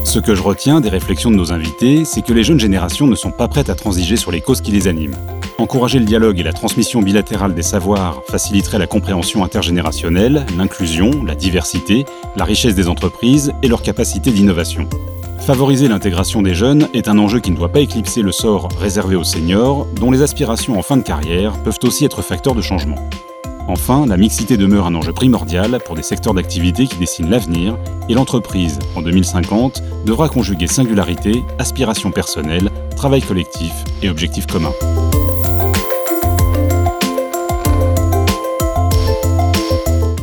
Ce 0.10 0.18
que 0.18 0.34
je 0.34 0.42
retiens 0.42 0.82
des 0.82 0.90
réflexions 0.90 1.30
de 1.30 1.36
nos 1.36 1.54
invités, 1.54 2.04
c'est 2.04 2.24
que 2.24 2.34
les 2.34 2.44
jeunes 2.44 2.60
générations 2.60 3.06
ne 3.06 3.14
sont 3.14 3.30
pas 3.30 3.48
prêtes 3.48 3.70
à 3.70 3.76
transiger 3.76 4.16
sur 4.16 4.32
les 4.32 4.42
causes 4.42 4.60
qui 4.60 4.72
les 4.72 4.88
animent. 4.88 5.16
Encourager 5.60 6.00
le 6.00 6.06
dialogue 6.06 6.40
et 6.40 6.44
la 6.44 6.52
transmission 6.52 7.04
bilatérale 7.04 7.54
des 7.54 7.62
savoirs 7.62 8.24
faciliterait 8.28 8.80
la 8.80 8.88
compréhension 8.88 9.44
intergénérationnelle, 9.44 10.48
l'inclusion, 10.58 11.12
la 11.24 11.36
diversité, 11.36 12.06
la 12.36 12.44
richesse 12.44 12.74
des 12.74 12.88
entreprises 12.88 13.54
et 13.62 13.68
leur 13.68 13.84
capacité 13.84 14.32
d'innovation. 14.32 14.90
Favoriser 15.42 15.88
l'intégration 15.88 16.42
des 16.42 16.56
jeunes 16.56 16.88
est 16.96 17.08
un 17.08 17.20
enjeu 17.20 17.40
qui 17.40 17.52
ne 17.52 17.56
doit 17.56 17.72
pas 17.72 17.82
éclipser 17.82 18.24
le 18.24 18.32
sort 18.32 18.68
réservé 18.80 19.16
aux 19.16 19.24
seniors, 19.24 19.86
dont 19.94 20.10
les 20.10 20.24
aspirations 20.24 20.80
en 20.80 20.82
fin 20.82 20.98
de 20.98 21.04
carrière 21.04 21.54
peuvent 21.60 21.78
aussi 21.84 22.04
être 22.04 22.24
facteurs 22.24 22.56
de 22.56 22.64
changement. 22.64 22.98
Enfin, 23.70 24.08
la 24.08 24.18
mixité 24.18 24.58
demeure 24.58 24.88
un 24.88 24.96
enjeu 24.96 25.14
primordial 25.14 25.80
pour 25.86 25.96
des 25.96 26.02
secteurs 26.02 26.34
d'activité 26.34 26.88
qui 26.88 26.98
dessinent 26.98 27.30
l'avenir 27.30 27.78
et 28.10 28.16
l'entreprise, 28.16 28.80
en 28.96 29.04
2050, 29.04 29.84
devra 30.08 30.28
conjuguer 30.28 30.66
singularité, 30.66 31.44
aspiration 31.60 32.10
personnelle, 32.10 32.72
travail 32.96 33.22
collectif 33.22 33.72
et 34.02 34.10
objectifs 34.10 34.48
communs. 34.48 34.74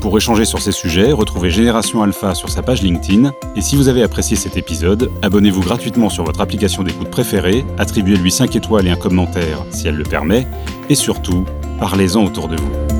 Pour 0.00 0.16
échanger 0.16 0.44
sur 0.44 0.60
ces 0.60 0.72
sujets, 0.72 1.12
retrouvez 1.12 1.50
Génération 1.50 2.02
Alpha 2.02 2.34
sur 2.34 2.48
sa 2.48 2.62
page 2.62 2.82
LinkedIn. 2.82 3.32
Et 3.54 3.60
si 3.60 3.76
vous 3.76 3.86
avez 3.86 4.02
apprécié 4.02 4.36
cet 4.36 4.56
épisode, 4.56 5.08
abonnez-vous 5.22 5.60
gratuitement 5.62 6.10
sur 6.10 6.24
votre 6.24 6.40
application 6.40 6.82
d'écoute 6.82 7.10
préférée, 7.10 7.64
attribuez-lui 7.78 8.32
5 8.32 8.56
étoiles 8.56 8.88
et 8.88 8.90
un 8.90 8.96
commentaire 8.96 9.64
si 9.70 9.86
elle 9.86 9.96
le 9.96 10.04
permet, 10.04 10.48
et 10.88 10.96
surtout, 10.96 11.44
parlez-en 11.78 12.24
autour 12.24 12.48
de 12.48 12.56
vous. 12.56 12.95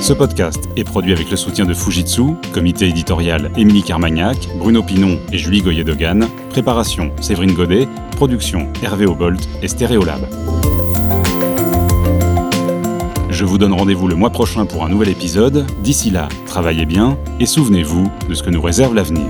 Ce 0.00 0.14
podcast 0.14 0.68
est 0.76 0.84
produit 0.84 1.12
avec 1.12 1.30
le 1.30 1.36
soutien 1.36 1.66
de 1.66 1.74
Fujitsu, 1.74 2.34
comité 2.54 2.88
éditorial 2.88 3.52
Émilie 3.56 3.82
Carmagnac, 3.82 4.48
Bruno 4.56 4.82
Pinon 4.82 5.18
et 5.30 5.36
Julie 5.36 5.60
Goyer-Dogan, 5.60 6.26
préparation 6.48 7.12
Séverine 7.20 7.52
Godet, 7.52 7.86
production 8.12 8.72
Hervé 8.82 9.06
Obolt 9.06 9.46
et 9.62 9.68
Stéréolab. 9.68 10.26
Je 13.28 13.44
vous 13.44 13.58
donne 13.58 13.74
rendez-vous 13.74 14.08
le 14.08 14.14
mois 14.14 14.30
prochain 14.30 14.64
pour 14.64 14.84
un 14.84 14.88
nouvel 14.88 15.10
épisode. 15.10 15.66
D'ici 15.82 16.10
là, 16.10 16.28
travaillez 16.46 16.86
bien 16.86 17.18
et 17.38 17.46
souvenez-vous 17.46 18.10
de 18.28 18.34
ce 18.34 18.42
que 18.42 18.50
nous 18.50 18.62
réserve 18.62 18.94
l'avenir. 18.94 19.26